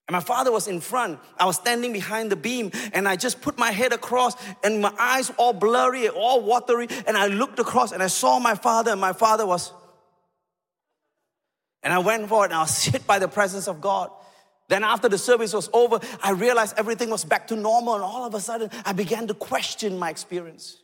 And 0.08 0.14
my 0.14 0.20
father 0.20 0.52
was 0.52 0.68
in 0.68 0.80
front. 0.82 1.20
I 1.38 1.46
was 1.46 1.56
standing 1.56 1.92
behind 1.92 2.32
the 2.32 2.36
beam 2.36 2.72
and 2.94 3.08
I 3.08 3.16
just 3.16 3.42
put 3.42 3.58
my 3.58 3.72
head 3.72 3.92
across 3.92 4.36
and 4.64 4.82
my 4.82 4.94
eyes 5.00 5.32
all 5.38 5.52
blurry, 5.52 6.08
all 6.08 6.42
watery. 6.42 6.88
And 7.08 7.18
I 7.18 7.28
looked 7.28 7.60
across 7.60 7.92
and 7.92 8.04
I 8.04 8.08
saw 8.08 8.40
my 8.40 8.56
father 8.56 8.92
and 8.92 9.02
my 9.02 9.14
father 9.14 9.46
was. 9.46 9.74
And 11.82 11.92
I 11.92 12.00
went 12.00 12.30
forward 12.30 12.46
and 12.46 12.54
I 12.54 12.62
was 12.62 12.84
hit 12.86 13.06
by 13.06 13.20
the 13.20 13.28
presence 13.28 13.68
of 13.68 13.82
God. 13.82 14.12
Then 14.68 14.84
after 14.84 15.08
the 15.08 15.18
service 15.18 15.54
was 15.54 15.70
over, 15.74 16.00
I 16.24 16.32
realized 16.32 16.76
everything 16.78 17.10
was 17.10 17.24
back 17.24 17.48
to 17.48 17.56
normal. 17.56 17.96
And 17.96 18.04
all 18.04 18.26
of 18.26 18.34
a 18.34 18.40
sudden, 18.40 18.72
I 18.84 18.94
began 18.94 19.28
to 19.28 19.34
question 19.34 20.00
my 20.00 20.10
experience. 20.10 20.78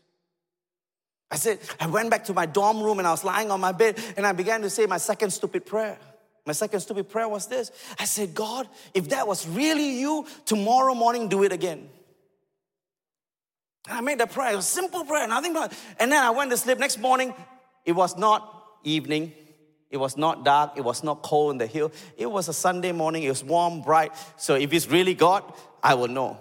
I 1.32 1.38
said, 1.38 1.60
I 1.80 1.88
went 1.88 2.10
back 2.10 2.26
to 2.26 2.34
my 2.34 2.46
dorm 2.46 2.82
room 2.82 3.00
and 3.00 3.08
I 3.08 3.12
was 3.12 3.24
lying 3.24 3.52
on 3.52 3.62
my 3.62 3.72
bed 3.72 3.98
and 4.18 4.28
I 4.28 4.34
began 4.34 4.62
to 4.62 4.70
say 4.70 4.86
my 4.86 4.98
second 4.98 5.32
stupid 5.32 5.66
prayer. 5.66 5.98
My 6.46 6.54
second 6.54 6.82
stupid 6.82 7.10
prayer 7.10 7.30
was 7.30 7.48
this 7.48 7.72
I 7.98 8.06
said, 8.06 8.36
God, 8.36 8.68
if 8.94 9.10
that 9.10 9.28
was 9.28 9.48
really 9.48 10.00
you, 10.00 10.28
tomorrow 10.46 10.94
morning 10.94 11.30
do 11.30 11.44
it 11.44 11.54
again. 11.54 11.90
And 13.88 13.98
I 13.98 14.02
made 14.02 14.20
that 14.20 14.32
prayer, 14.32 14.58
a 14.58 14.62
simple 14.62 15.06
prayer, 15.06 15.28
nothing 15.28 15.54
but. 15.54 15.74
And 16.00 16.12
then 16.12 16.22
I 16.22 16.30
went 16.32 16.52
to 16.52 16.58
sleep. 16.58 16.78
Next 16.78 17.00
morning, 17.00 17.34
it 17.86 17.94
was 17.94 18.18
not 18.18 18.64
evening, 18.84 19.34
it 19.92 19.98
was 19.98 20.18
not 20.18 20.46
dark, 20.46 20.78
it 20.78 20.82
was 20.82 21.04
not 21.04 21.22
cold 21.22 21.52
in 21.52 21.58
the 21.58 21.68
hill. 21.68 21.92
It 22.18 22.32
was 22.32 22.48
a 22.48 22.54
Sunday 22.54 22.94
morning, 22.94 23.24
it 23.24 23.30
was 23.30 23.44
warm, 23.44 23.82
bright. 23.82 24.14
So 24.38 24.56
if 24.56 24.72
it's 24.74 24.88
really 24.88 25.14
God, 25.14 25.44
I 25.84 25.94
will 25.94 26.08
know. 26.08 26.40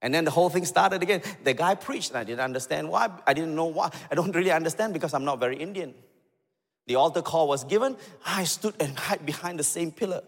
And 0.00 0.14
then 0.14 0.24
the 0.24 0.30
whole 0.30 0.48
thing 0.48 0.64
started 0.64 1.02
again. 1.02 1.22
The 1.44 1.54
guy 1.54 1.74
preached, 1.74 2.10
and 2.10 2.18
I 2.18 2.24
didn't 2.24 2.40
understand 2.40 2.88
why. 2.88 3.08
I 3.26 3.34
didn't 3.34 3.54
know 3.54 3.66
why. 3.66 3.90
I 4.10 4.14
don't 4.14 4.34
really 4.34 4.50
understand 4.50 4.92
because 4.92 5.14
I'm 5.14 5.24
not 5.24 5.38
very 5.38 5.56
Indian. 5.56 5.94
The 6.86 6.96
altar 6.96 7.22
call 7.22 7.46
was 7.46 7.62
given. 7.64 7.96
I 8.26 8.44
stood 8.44 8.74
and 8.80 8.98
hid 8.98 9.24
behind 9.24 9.58
the 9.58 9.64
same 9.64 9.92
pillar. 9.92 10.22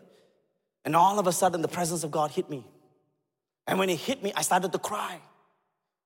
And 0.85 0.95
all 0.95 1.19
of 1.19 1.27
a 1.27 1.33
sudden, 1.33 1.63
the 1.63 1.69
presence 1.69 2.05
of 2.05 2.11
God 2.11 2.31
hit 2.31 2.49
me. 2.49 2.65
And 3.67 3.79
when 3.79 3.91
it 3.91 3.99
hit 3.99 4.23
me, 4.23 4.33
I 4.37 4.43
started 4.43 4.71
to 4.73 4.79
cry. 4.79 5.19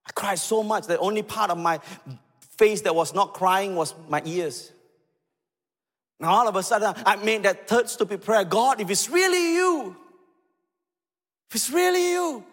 I 0.07 0.11
cried 0.13 0.39
so 0.39 0.63
much. 0.63 0.87
The 0.87 0.99
only 0.99 1.23
part 1.23 1.51
of 1.51 1.59
my 1.59 1.81
face 2.57 2.81
that 2.83 2.95
was 2.95 3.15
not 3.15 3.35
crying 3.35 3.77
was 3.77 3.95
my 4.09 4.23
ears. 4.25 4.73
And 6.21 6.29
all 6.29 6.49
of 6.49 6.57
a 6.57 6.63
sudden, 6.63 6.95
I 7.07 7.17
made 7.17 7.45
that 7.45 7.69
third 7.69 7.89
stupid 7.89 8.23
prayer 8.23 8.45
God, 8.45 8.81
if 8.81 8.91
it's 8.91 9.09
really 9.09 9.55
you, 9.55 9.97
if 11.49 11.57
it's 11.57 11.71
really 11.71 12.11
you, 12.11 12.45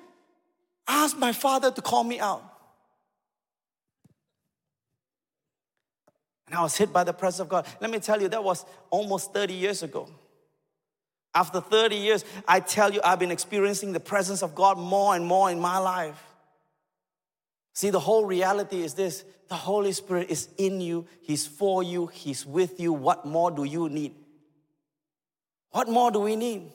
ask 0.87 1.17
my 1.17 1.31
father 1.31 1.71
to 1.71 1.81
call 1.81 2.03
me 2.03 2.19
out. 2.19 2.43
And 6.47 6.55
I 6.55 6.61
was 6.61 6.77
hit 6.77 6.93
by 6.93 7.03
the 7.03 7.13
presence 7.13 7.39
of 7.39 7.49
God. 7.49 7.65
Let 7.81 7.89
me 7.89 7.99
tell 7.99 8.21
you, 8.21 8.27
that 8.29 8.43
was 8.43 8.65
almost 8.91 9.33
30 9.33 9.53
years 9.53 9.81
ago. 9.81 10.07
After 11.33 11.59
30 11.59 11.95
years, 11.95 12.23
I 12.47 12.59
tell 12.59 12.93
you, 12.93 13.01
I've 13.03 13.19
been 13.19 13.31
experiencing 13.31 13.91
the 13.91 13.99
presence 13.99 14.43
of 14.43 14.55
God 14.55 14.77
more 14.77 15.15
and 15.15 15.25
more 15.25 15.49
in 15.49 15.59
my 15.59 15.79
life. 15.79 16.34
See, 17.75 17.89
the 17.89 17.99
whole 17.99 18.25
reality 18.25 18.81
is 18.81 18.93
this 18.93 19.25
the 19.47 19.55
Holy 19.55 19.91
Spirit 19.91 20.29
is 20.29 20.49
in 20.57 20.81
you, 20.81 21.05
He's 21.21 21.45
for 21.45 21.83
you, 21.83 22.07
He's 22.07 22.45
with 22.45 22.79
you. 22.79 22.93
What 22.93 23.25
more 23.25 23.51
do 23.51 23.63
you 23.65 23.89
need? 23.89 24.15
What 25.71 25.89
more 25.89 26.09
do 26.09 26.19
we 26.19 26.35
need? 26.35 26.71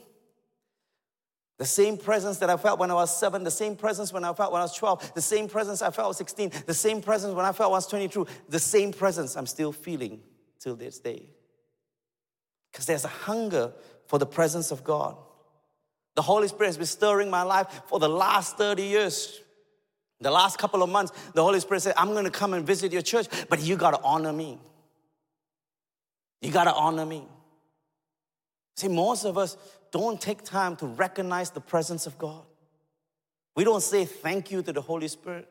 The 1.58 1.66
same 1.66 1.96
presence 1.96 2.38
that 2.38 2.48
I 2.48 2.56
felt 2.56 2.78
when 2.78 2.90
I 2.90 2.94
was 2.94 3.18
seven, 3.18 3.44
the 3.44 3.50
same 3.50 3.76
presence 3.76 4.12
when 4.12 4.24
I 4.24 4.32
felt 4.32 4.52
when 4.52 4.60
I 4.60 4.64
was 4.64 4.76
12, 4.76 5.14
the 5.14 5.20
same 5.20 5.48
presence 5.48 5.82
I 5.82 5.90
felt 5.90 6.06
I 6.06 6.08
was 6.08 6.16
16, 6.18 6.52
the 6.66 6.74
same 6.74 7.02
presence 7.02 7.34
when 7.34 7.44
I 7.44 7.52
felt 7.52 7.70
I 7.70 7.72
was 7.72 7.86
22, 7.86 8.26
the 8.48 8.58
same 8.58 8.92
presence 8.92 9.36
I'm 9.36 9.46
still 9.46 9.72
feeling 9.72 10.20
till 10.58 10.76
this 10.76 10.98
day. 10.98 11.30
Because 12.70 12.86
there's 12.86 13.04
a 13.04 13.08
hunger 13.08 13.72
for 14.06 14.18
the 14.18 14.26
presence 14.26 14.70
of 14.70 14.84
God. 14.84 15.16
The 16.14 16.22
Holy 16.22 16.48
Spirit 16.48 16.68
has 16.68 16.76
been 16.76 16.86
stirring 16.86 17.30
my 17.30 17.42
life 17.42 17.82
for 17.86 17.98
the 17.98 18.08
last 18.08 18.56
30 18.56 18.82
years. 18.82 19.40
The 20.20 20.30
last 20.30 20.58
couple 20.58 20.82
of 20.82 20.90
months, 20.90 21.12
the 21.34 21.42
Holy 21.42 21.60
Spirit 21.60 21.80
said, 21.80 21.94
I'm 21.96 22.12
gonna 22.12 22.30
come 22.30 22.52
and 22.54 22.66
visit 22.66 22.92
your 22.92 23.02
church, 23.02 23.26
but 23.48 23.60
you 23.60 23.76
gotta 23.76 24.00
honor 24.02 24.32
me. 24.32 24.58
You 26.42 26.50
gotta 26.50 26.74
honor 26.74 27.06
me. 27.06 27.26
See, 28.76 28.88
most 28.88 29.24
of 29.24 29.38
us, 29.38 29.56
don't 29.90 30.20
take 30.20 30.42
time 30.42 30.76
to 30.76 30.86
recognize 30.86 31.50
the 31.50 31.60
presence 31.60 32.06
of 32.06 32.16
God. 32.18 32.42
We 33.56 33.64
don't 33.64 33.82
say 33.82 34.04
thank 34.04 34.50
you 34.50 34.62
to 34.62 34.72
the 34.72 34.80
Holy 34.80 35.08
Spirit. 35.08 35.48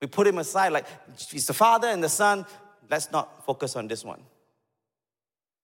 We 0.00 0.06
put 0.06 0.26
him 0.26 0.38
aside 0.38 0.72
like 0.72 0.86
he's 1.30 1.46
the 1.46 1.54
Father 1.54 1.88
and 1.88 2.02
the 2.02 2.08
Son. 2.08 2.44
Let's 2.90 3.10
not 3.10 3.46
focus 3.46 3.76
on 3.76 3.88
this 3.88 4.04
one. 4.04 4.22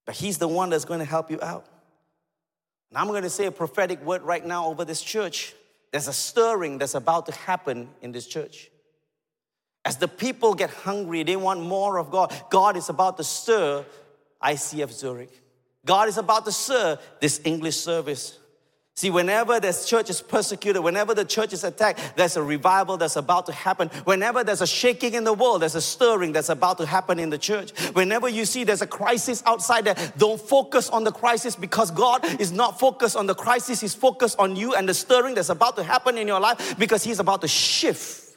But 0.07 0.15
he's 0.15 0.39
the 0.39 0.49
one 0.49 0.71
that's 0.71 0.85
going 0.85 1.01
to 1.01 1.07
help 1.07 1.31
you 1.31 1.39
out. 1.43 1.67
And 2.91 2.99
I'm 2.99 3.09
going 3.09 3.23
to 3.23 3.31
say 3.31 3.47
a 3.47 3.53
prophetic 3.53 4.03
word 4.05 4.23
right 4.23 4.45
now 4.45 4.67
over 4.67 4.85
this 4.85 5.03
church. 5.03 5.55
There's 5.93 6.09
a 6.09 6.13
stirring 6.13 6.79
that's 6.79 6.95
about 6.95 7.27
to 7.27 7.33
happen 7.33 7.91
in 8.01 8.13
this 8.13 8.27
church. 8.27 8.71
As 9.85 9.99
the 9.99 10.09
people 10.09 10.55
get 10.55 10.71
hungry, 10.71 11.23
they 11.23 11.37
want 11.37 11.61
more 11.61 11.99
of 11.99 12.11
God. 12.11 12.33
God 12.51 12.77
is 12.77 12.89
about 12.89 13.19
to 13.19 13.25
stir 13.25 13.85
ICF 14.43 14.91
Zurich. 14.93 15.43
God 15.85 16.09
is 16.09 16.19
about 16.19 16.45
to 16.47 16.53
serve 16.53 16.99
this 17.21 17.41
English 17.45 17.77
service. 17.77 18.39
See, 18.95 19.09
whenever 19.09 19.59
this 19.59 19.89
church 19.89 20.11
is 20.11 20.21
persecuted, 20.21 20.83
whenever 20.83 21.15
the 21.15 21.25
church 21.25 21.55
is 21.55 21.65
attacked, 21.65 22.15
there's 22.15 22.37
a 22.37 22.43
revival 22.43 22.99
that's 22.99 23.17
about 23.17 23.47
to 23.47 23.53
happen. 23.53 23.89
Whenever 24.05 24.45
there's 24.45 24.61
a 24.61 24.67
shaking 24.67 25.15
in 25.15 25.25
the 25.25 25.33
world, 25.33 25.63
there's 25.63 25.75
a 25.75 25.81
stirring 25.81 26.33
that's 26.33 26.51
about 26.51 26.77
to 26.77 26.85
happen 26.85 27.19
in 27.19 27.31
the 27.31 27.39
church. 27.39 27.71
Whenever 27.95 28.29
you 28.29 28.45
see 28.45 28.65
there's 28.65 28.83
a 28.83 28.87
crisis 28.87 29.43
outside 29.47 29.87
there, 29.87 29.97
don't 30.19 30.39
focus 30.39 30.91
on 30.91 31.05
the 31.05 31.11
crisis 31.11 31.57
because 31.57 31.91
God 31.91 32.23
is 32.39 32.53
not 32.53 32.79
focused 32.79 33.17
on 33.17 33.27
the 33.27 33.35
crisis. 33.35 33.81
He's 33.81 33.95
focused 33.95 34.39
on 34.39 34.57
you 34.57 34.75
and 34.75 34.87
the 34.87 34.95
stirring 34.95 35.37
that's 35.37 35.49
about 35.49 35.77
to 35.77 35.83
happen 35.83 36.19
in 36.19 36.29
your 36.29 36.41
life 36.41 36.79
because 36.79 37.03
He's 37.03 37.19
about 37.19 37.41
to 37.41 37.49
shift 37.49 38.37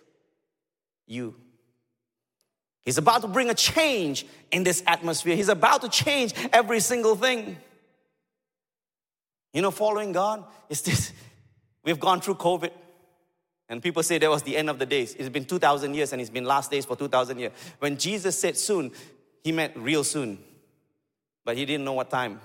you. 1.06 1.36
He's 2.86 2.98
about 2.98 3.24
to 3.24 3.28
bring 3.28 3.50
a 3.50 3.56
change 3.56 4.26
in 4.52 4.64
this 4.64 4.84
atmosphere. 4.88 5.36
He's 5.36 5.50
about 5.50 5.82
to 5.82 5.90
change 5.90 6.34
every 6.54 6.80
single 6.80 7.16
thing. 7.16 7.58
You 9.56 9.62
know, 9.62 9.72
following 9.72 10.12
God 10.12 10.44
is 10.68 10.82
this. 10.82 11.14
We've 11.86 12.00
gone 12.00 12.20
through 12.20 12.36
COVID, 12.36 12.72
and 13.70 13.82
people 13.82 14.04
say 14.04 14.18
that 14.18 14.30
was 14.30 14.44
the 14.44 14.58
end 14.58 14.70
of 14.70 14.80
the 14.80 14.86
days. 14.86 15.16
It's 15.18 15.30
been 15.30 15.46
2,000 15.46 15.94
years, 15.94 16.12
and 16.12 16.22
it's 16.22 16.30
been 16.30 16.44
last 16.44 16.70
days 16.70 16.84
for 16.84 16.98
2,000 16.98 17.40
years. 17.40 17.54
When 17.80 17.98
Jesus 17.98 18.38
said 18.38 18.58
soon, 18.58 18.92
he 19.46 19.54
meant 19.54 19.78
real 19.78 20.04
soon, 20.04 20.40
but 21.46 21.56
he 21.56 21.66
didn't 21.66 21.86
know 21.86 21.94
what 21.94 22.10
time. 22.10 22.42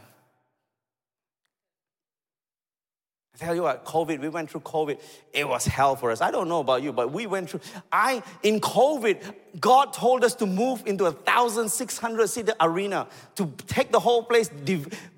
Tell 3.38 3.55
you 3.55 3.62
what, 3.62 3.85
COVID, 3.85 4.21
we 4.21 4.29
went 4.29 4.51
through 4.51 4.61
COVID. 4.61 5.01
It 5.33 5.49
was 5.49 5.64
hell 5.64 5.97
for 5.97 6.11
us. 6.11 6.21
I 6.21 6.31
don't 6.31 6.49
know 6.49 6.61
about 6.61 6.83
you, 6.83 6.93
but 6.93 7.12
we 7.12 7.27
went 7.27 7.51
through. 7.51 7.61
I, 7.90 8.23
in 8.43 8.61
COVID, 8.61 9.35
God 9.59 9.93
told 9.93 10.25
us 10.25 10.35
to 10.37 10.47
move 10.47 10.83
into 10.87 11.05
a 11.07 11.12
1,600 11.12 12.29
seat 12.29 12.51
arena 12.61 13.09
to 13.37 13.53
take 13.66 13.93
the 13.93 14.01
whole 14.01 14.23
place, 14.23 14.51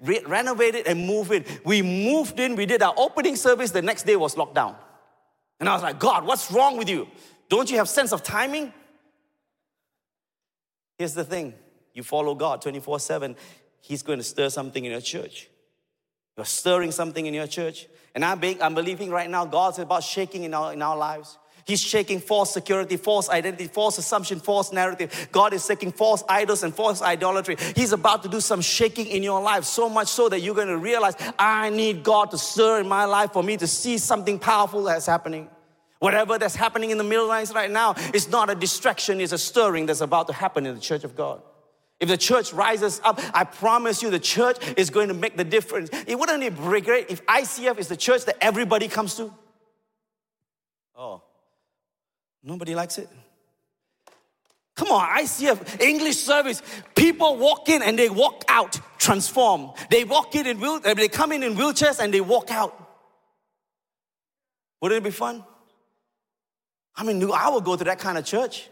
re- 0.02 0.22
renovate 0.26 0.74
it, 0.74 0.86
and 0.86 1.06
move 1.06 1.32
it. 1.32 1.64
We 1.64 1.82
moved 1.82 2.38
in, 2.38 2.54
we 2.54 2.66
did 2.66 2.82
our 2.82 2.94
opening 2.96 3.36
service, 3.36 3.70
the 3.72 3.82
next 3.82 4.04
day 4.04 4.16
was 4.16 4.36
lockdown. 4.36 4.76
And 5.58 5.68
I 5.68 5.74
was 5.74 5.82
like, 5.82 5.98
God, 5.98 6.24
what's 6.24 6.50
wrong 6.50 6.76
with 6.76 6.88
you? 6.88 7.08
Don't 7.48 7.70
you 7.70 7.78
have 7.78 7.88
sense 7.88 8.12
of 8.12 8.22
timing? 8.22 8.72
Here's 10.98 11.14
the 11.14 11.24
thing 11.24 11.54
you 11.94 12.02
follow 12.02 12.34
God 12.34 12.62
24 12.62 13.00
7, 13.00 13.36
He's 13.80 14.02
going 14.02 14.18
to 14.18 14.24
stir 14.24 14.48
something 14.48 14.84
in 14.84 14.92
your 14.92 15.00
church. 15.00 15.48
You're 16.36 16.46
stirring 16.46 16.92
something 16.92 17.26
in 17.26 17.34
your 17.34 17.46
church. 17.46 17.86
And 18.14 18.24
I'm, 18.24 18.38
being, 18.38 18.60
I'm 18.62 18.74
believing 18.74 19.10
right 19.10 19.28
now 19.28 19.44
God's 19.44 19.78
about 19.78 20.02
shaking 20.02 20.44
in 20.44 20.54
our, 20.54 20.72
in 20.72 20.82
our 20.82 20.96
lives. 20.96 21.38
He's 21.64 21.80
shaking 21.80 22.18
false 22.18 22.52
security, 22.52 22.96
false 22.96 23.28
identity, 23.28 23.68
false 23.68 23.96
assumption, 23.96 24.40
false 24.40 24.72
narrative. 24.72 25.28
God 25.30 25.52
is 25.52 25.64
shaking 25.64 25.92
false 25.92 26.24
idols 26.28 26.64
and 26.64 26.74
false 26.74 27.00
idolatry. 27.00 27.56
He's 27.76 27.92
about 27.92 28.24
to 28.24 28.28
do 28.28 28.40
some 28.40 28.60
shaking 28.60 29.06
in 29.06 29.22
your 29.22 29.40
life, 29.40 29.64
so 29.64 29.88
much 29.88 30.08
so 30.08 30.28
that 30.28 30.40
you're 30.40 30.56
going 30.56 30.68
to 30.68 30.78
realize, 30.78 31.14
I 31.38 31.70
need 31.70 32.02
God 32.02 32.32
to 32.32 32.38
stir 32.38 32.80
in 32.80 32.88
my 32.88 33.04
life 33.04 33.32
for 33.32 33.42
me 33.42 33.56
to 33.58 33.66
see 33.66 33.98
something 33.98 34.38
powerful 34.38 34.82
that's 34.82 35.06
happening. 35.06 35.48
Whatever 36.00 36.36
that's 36.36 36.56
happening 36.56 36.90
in 36.90 36.98
the 36.98 37.04
middle 37.04 37.28
lines 37.28 37.54
right 37.54 37.70
now 37.70 37.94
is 38.12 38.28
not 38.28 38.50
a 38.50 38.56
distraction, 38.56 39.20
it's 39.20 39.32
a 39.32 39.38
stirring 39.38 39.86
that's 39.86 40.00
about 40.00 40.26
to 40.26 40.32
happen 40.32 40.66
in 40.66 40.74
the 40.74 40.80
church 40.80 41.04
of 41.04 41.14
God. 41.14 41.42
If 42.02 42.08
the 42.08 42.16
church 42.16 42.52
rises 42.52 43.00
up, 43.04 43.20
I 43.32 43.44
promise 43.44 44.02
you 44.02 44.10
the 44.10 44.18
church 44.18 44.58
is 44.76 44.90
going 44.90 45.06
to 45.06 45.14
make 45.14 45.36
the 45.36 45.44
difference. 45.44 45.88
It 46.08 46.18
wouldn't 46.18 46.40
be 46.40 46.80
great 46.80 47.08
if 47.08 47.24
ICF 47.26 47.78
is 47.78 47.86
the 47.86 47.96
church 47.96 48.24
that 48.24 48.36
everybody 48.40 48.88
comes 48.88 49.14
to? 49.18 49.32
Oh, 50.96 51.22
nobody 52.42 52.74
likes 52.74 52.98
it. 52.98 53.08
Come 54.74 54.88
on, 54.88 55.08
ICF, 55.16 55.80
English 55.80 56.16
service. 56.16 56.60
People 56.96 57.36
walk 57.36 57.68
in 57.68 57.82
and 57.82 57.96
they 57.96 58.08
walk 58.08 58.44
out 58.48 58.80
transformed. 58.98 59.70
They 59.88 60.02
walk 60.02 60.34
in 60.34 60.48
in 60.48 60.58
wheel, 60.58 60.80
they 60.80 61.06
come 61.06 61.30
in 61.30 61.44
in 61.44 61.54
wheelchairs 61.54 62.00
and 62.00 62.12
they 62.12 62.20
walk 62.20 62.50
out. 62.50 62.76
Wouldn't 64.80 64.98
it 64.98 65.04
be 65.04 65.12
fun? 65.12 65.44
I 66.96 67.04
mean, 67.04 67.30
I 67.32 67.48
would 67.50 67.62
go 67.62 67.76
to 67.76 67.84
that 67.84 68.00
kind 68.00 68.18
of 68.18 68.24
church. 68.24 68.68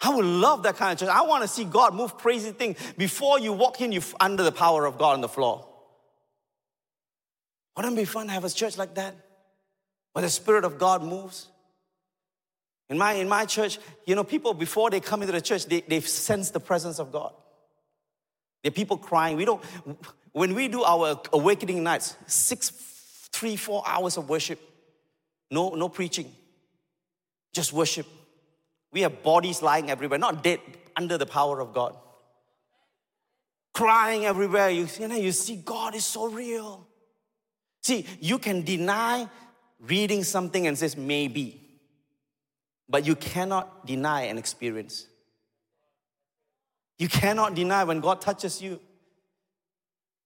I 0.00 0.14
would 0.14 0.24
love 0.24 0.62
that 0.64 0.76
kind 0.76 0.92
of 0.92 0.98
church. 0.98 1.08
I 1.08 1.22
want 1.22 1.42
to 1.42 1.48
see 1.48 1.64
God 1.64 1.94
move 1.94 2.16
crazy 2.16 2.52
things. 2.52 2.78
Before 2.98 3.38
you 3.38 3.52
walk 3.52 3.80
in, 3.80 3.92
you're 3.92 4.02
under 4.20 4.42
the 4.42 4.52
power 4.52 4.84
of 4.84 4.98
God 4.98 5.14
on 5.14 5.20
the 5.20 5.28
floor. 5.28 5.66
Wouldn't 7.76 7.94
it 7.94 7.96
be 7.96 8.04
fun 8.04 8.26
to 8.26 8.32
have 8.32 8.44
a 8.44 8.50
church 8.50 8.76
like 8.78 8.94
that? 8.94 9.14
Where 10.12 10.22
the 10.22 10.30
Spirit 10.30 10.64
of 10.64 10.78
God 10.78 11.02
moves? 11.02 11.48
In 12.88 12.98
my, 12.98 13.14
in 13.14 13.28
my 13.28 13.44
church, 13.46 13.78
you 14.06 14.14
know, 14.14 14.24
people 14.24 14.54
before 14.54 14.90
they 14.90 15.00
come 15.00 15.22
into 15.22 15.32
the 15.32 15.40
church, 15.40 15.66
they, 15.66 15.80
they 15.80 16.00
sense 16.00 16.50
the 16.50 16.60
presence 16.60 16.98
of 16.98 17.10
God. 17.10 17.32
There 18.62 18.70
are 18.70 18.72
people 18.72 18.96
crying. 18.96 19.36
We 19.36 19.44
don't, 19.44 19.62
when 20.32 20.54
we 20.54 20.68
do 20.68 20.84
our 20.84 21.20
awakening 21.32 21.82
nights, 21.82 22.16
six, 22.26 22.70
three, 23.32 23.56
four 23.56 23.82
hours 23.86 24.16
of 24.16 24.28
worship, 24.28 24.60
no, 25.50 25.70
no 25.70 25.88
preaching, 25.88 26.32
just 27.52 27.72
worship. 27.72 28.06
We 28.96 29.02
have 29.02 29.22
bodies 29.22 29.60
lying 29.60 29.90
everywhere, 29.90 30.18
not 30.18 30.42
dead, 30.42 30.58
under 30.96 31.18
the 31.18 31.26
power 31.26 31.60
of 31.60 31.74
God. 31.74 31.98
Crying 33.74 34.24
everywhere. 34.24 34.70
You, 34.70 34.88
you, 34.98 35.06
know, 35.06 35.16
you 35.16 35.32
see 35.32 35.56
God 35.56 35.94
is 35.94 36.06
so 36.06 36.30
real. 36.30 36.86
See, 37.82 38.06
you 38.20 38.38
can 38.38 38.62
deny 38.62 39.28
reading 39.80 40.24
something 40.24 40.66
and 40.66 40.78
says 40.78 40.96
maybe, 40.96 41.60
but 42.88 43.06
you 43.06 43.16
cannot 43.16 43.86
deny 43.86 44.22
an 44.22 44.38
experience. 44.38 45.06
You 46.98 47.10
cannot 47.10 47.54
deny 47.54 47.84
when 47.84 48.00
God 48.00 48.22
touches 48.22 48.62
you. 48.62 48.80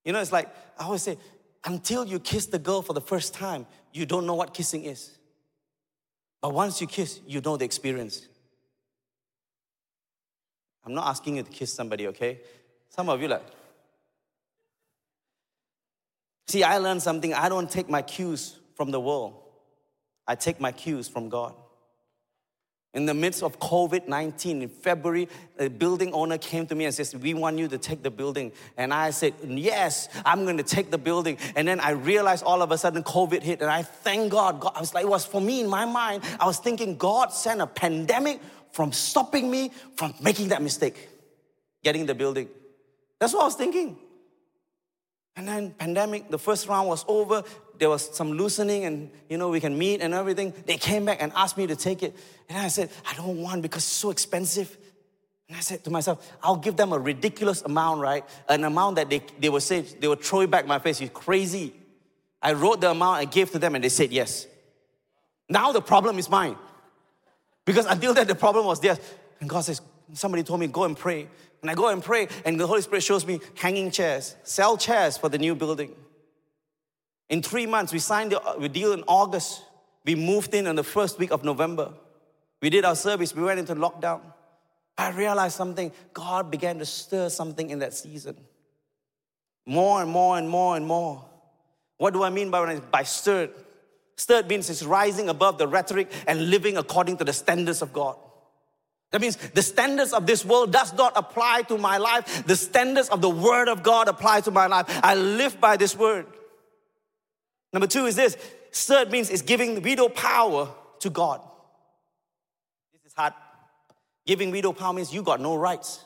You 0.04 0.12
know, 0.12 0.20
it's 0.20 0.30
like 0.30 0.48
I 0.78 0.84
always 0.84 1.02
say, 1.02 1.18
until 1.64 2.04
you 2.04 2.20
kiss 2.20 2.46
the 2.46 2.60
girl 2.60 2.82
for 2.82 2.92
the 2.92 3.00
first 3.00 3.34
time, 3.34 3.66
you 3.92 4.06
don't 4.06 4.26
know 4.26 4.36
what 4.36 4.54
kissing 4.54 4.84
is. 4.84 5.18
But 6.40 6.54
once 6.54 6.80
you 6.80 6.86
kiss, 6.86 7.18
you 7.26 7.40
know 7.40 7.56
the 7.56 7.64
experience. 7.64 8.28
I'm 10.84 10.94
not 10.94 11.08
asking 11.08 11.36
you 11.36 11.42
to 11.42 11.50
kiss 11.50 11.72
somebody, 11.72 12.06
okay? 12.08 12.40
Some 12.88 13.08
of 13.08 13.20
you 13.20 13.28
like. 13.28 13.44
See, 16.48 16.64
I 16.64 16.78
learned 16.78 17.02
something. 17.02 17.32
I 17.32 17.48
don't 17.48 17.70
take 17.70 17.88
my 17.88 18.02
cues 18.02 18.56
from 18.74 18.90
the 18.90 19.00
world. 19.00 19.34
I 20.26 20.34
take 20.34 20.60
my 20.60 20.72
cues 20.72 21.06
from 21.06 21.28
God. 21.28 21.54
In 22.92 23.06
the 23.06 23.14
midst 23.14 23.44
of 23.44 23.60
COVID 23.60 24.08
19, 24.08 24.62
in 24.62 24.68
February, 24.68 25.28
a 25.60 25.68
building 25.68 26.12
owner 26.12 26.38
came 26.38 26.66
to 26.66 26.74
me 26.74 26.86
and 26.86 26.94
says, 26.94 27.14
We 27.14 27.34
want 27.34 27.56
you 27.56 27.68
to 27.68 27.78
take 27.78 28.02
the 28.02 28.10
building. 28.10 28.50
And 28.76 28.92
I 28.92 29.10
said, 29.10 29.34
Yes, 29.44 30.08
I'm 30.24 30.42
going 30.44 30.56
to 30.56 30.64
take 30.64 30.90
the 30.90 30.98
building. 30.98 31.38
And 31.54 31.68
then 31.68 31.78
I 31.78 31.90
realized 31.90 32.42
all 32.42 32.62
of 32.62 32.72
a 32.72 32.78
sudden 32.78 33.04
COVID 33.04 33.42
hit, 33.42 33.60
and 33.60 33.70
I 33.70 33.82
thank 33.82 34.32
God. 34.32 34.58
God 34.58 34.72
I 34.74 34.80
was 34.80 34.92
like, 34.92 35.04
It 35.04 35.08
was 35.08 35.24
for 35.24 35.40
me 35.40 35.60
in 35.60 35.68
my 35.68 35.84
mind. 35.84 36.24
I 36.40 36.46
was 36.46 36.58
thinking, 36.58 36.96
God 36.96 37.32
sent 37.32 37.60
a 37.60 37.66
pandemic 37.68 38.40
from 38.72 38.92
stopping 38.92 39.50
me 39.50 39.70
from 39.96 40.14
making 40.20 40.48
that 40.48 40.62
mistake, 40.62 41.08
getting 41.82 42.06
the 42.06 42.14
building. 42.14 42.48
That's 43.18 43.32
what 43.32 43.42
I 43.42 43.44
was 43.44 43.54
thinking. 43.54 43.98
And 45.36 45.48
then 45.48 45.70
pandemic, 45.70 46.30
the 46.30 46.38
first 46.38 46.68
round 46.68 46.88
was 46.88 47.04
over 47.08 47.44
there 47.80 47.88
was 47.88 48.14
some 48.14 48.32
loosening 48.32 48.84
and, 48.84 49.10
you 49.28 49.38
know, 49.38 49.48
we 49.48 49.58
can 49.58 49.76
meet 49.76 50.02
and 50.02 50.12
everything. 50.12 50.52
They 50.66 50.76
came 50.76 51.06
back 51.06 51.16
and 51.20 51.32
asked 51.34 51.56
me 51.56 51.66
to 51.66 51.74
take 51.74 52.02
it. 52.02 52.14
And 52.48 52.58
I 52.58 52.68
said, 52.68 52.90
I 53.10 53.14
don't 53.14 53.38
want 53.38 53.62
because 53.62 53.82
it's 53.82 53.92
so 53.92 54.10
expensive. 54.10 54.76
And 55.48 55.56
I 55.56 55.60
said 55.60 55.82
to 55.84 55.90
myself, 55.90 56.30
I'll 56.42 56.56
give 56.56 56.76
them 56.76 56.92
a 56.92 56.98
ridiculous 56.98 57.62
amount, 57.62 58.02
right? 58.02 58.24
An 58.50 58.64
amount 58.64 58.96
that 58.96 59.08
they, 59.08 59.22
they 59.40 59.48
would 59.48 59.62
say, 59.62 59.80
they 59.80 60.06
would 60.06 60.20
throw 60.20 60.42
it 60.42 60.50
back 60.50 60.64
in 60.64 60.68
my 60.68 60.78
face. 60.78 61.00
You're 61.00 61.08
crazy. 61.08 61.72
I 62.42 62.52
wrote 62.52 62.82
the 62.82 62.90
amount 62.90 63.16
I 63.16 63.24
gave 63.24 63.50
to 63.52 63.58
them 63.58 63.74
and 63.74 63.82
they 63.82 63.88
said 63.88 64.12
yes. 64.12 64.46
Now 65.48 65.72
the 65.72 65.82
problem 65.82 66.18
is 66.18 66.28
mine. 66.28 66.56
Because 67.70 67.86
until 67.86 68.12
then, 68.12 68.26
the 68.26 68.34
problem 68.34 68.66
was 68.66 68.80
there. 68.80 68.98
And 69.38 69.48
God 69.48 69.60
says, 69.60 69.80
somebody 70.12 70.42
told 70.42 70.58
me, 70.58 70.66
go 70.66 70.82
and 70.82 70.96
pray. 70.96 71.28
And 71.62 71.70
I 71.70 71.74
go 71.76 71.86
and 71.86 72.02
pray, 72.02 72.26
and 72.44 72.58
the 72.58 72.66
Holy 72.66 72.82
Spirit 72.82 73.04
shows 73.04 73.24
me 73.24 73.38
hanging 73.54 73.92
chairs, 73.92 74.34
sell 74.42 74.76
chairs 74.76 75.16
for 75.16 75.28
the 75.28 75.38
new 75.38 75.54
building. 75.54 75.94
In 77.28 77.42
three 77.42 77.66
months, 77.66 77.92
we 77.92 78.00
signed 78.00 78.34
uh, 78.34 78.56
the 78.58 78.68
deal 78.68 78.92
in 78.92 79.04
August. 79.06 79.62
We 80.04 80.16
moved 80.16 80.52
in 80.52 80.66
on 80.66 80.74
the 80.74 80.82
first 80.82 81.20
week 81.20 81.30
of 81.30 81.44
November. 81.44 81.92
We 82.60 82.70
did 82.70 82.84
our 82.84 82.96
service, 82.96 83.36
we 83.36 83.44
went 83.44 83.60
into 83.60 83.76
lockdown. 83.76 84.20
I 84.98 85.10
realized 85.10 85.54
something. 85.54 85.92
God 86.12 86.50
began 86.50 86.80
to 86.80 86.84
stir 86.84 87.28
something 87.28 87.70
in 87.70 87.78
that 87.78 87.94
season. 87.94 88.36
More 89.64 90.02
and 90.02 90.10
more 90.10 90.38
and 90.38 90.48
more 90.48 90.76
and 90.76 90.84
more. 90.84 91.24
What 91.98 92.14
do 92.14 92.24
I 92.24 92.30
mean 92.30 92.50
by, 92.50 92.60
when 92.62 92.70
I, 92.70 92.80
by 92.80 93.04
stirred? 93.04 93.50
Stirred 94.20 94.48
means 94.48 94.68
it's 94.68 94.82
rising 94.82 95.30
above 95.30 95.56
the 95.56 95.66
rhetoric 95.66 96.12
and 96.26 96.50
living 96.50 96.76
according 96.76 97.16
to 97.16 97.24
the 97.24 97.32
standards 97.32 97.80
of 97.80 97.94
God. 97.94 98.16
That 99.12 99.22
means 99.22 99.36
the 99.36 99.62
standards 99.62 100.12
of 100.12 100.26
this 100.26 100.44
world 100.44 100.74
does 100.74 100.92
not 100.92 101.14
apply 101.16 101.62
to 101.68 101.78
my 101.78 101.96
life. 101.96 102.44
The 102.46 102.54
standards 102.54 103.08
of 103.08 103.22
the 103.22 103.30
word 103.30 103.68
of 103.68 103.82
God 103.82 104.08
apply 104.08 104.42
to 104.42 104.50
my 104.50 104.66
life. 104.66 104.84
I 105.02 105.14
live 105.14 105.58
by 105.58 105.78
this 105.78 105.96
word. 105.96 106.26
Number 107.72 107.86
two 107.86 108.04
is 108.04 108.14
this 108.14 108.36
stirred 108.72 109.10
means 109.10 109.30
is 109.30 109.40
giving 109.40 109.80
veto 109.80 110.10
power 110.10 110.68
to 110.98 111.08
God. 111.08 111.40
This 112.92 113.12
is 113.12 113.14
hard. 113.16 113.32
Giving 114.26 114.52
veto 114.52 114.74
power 114.74 114.92
means 114.92 115.14
you 115.14 115.22
got 115.22 115.40
no 115.40 115.56
rights. 115.56 116.04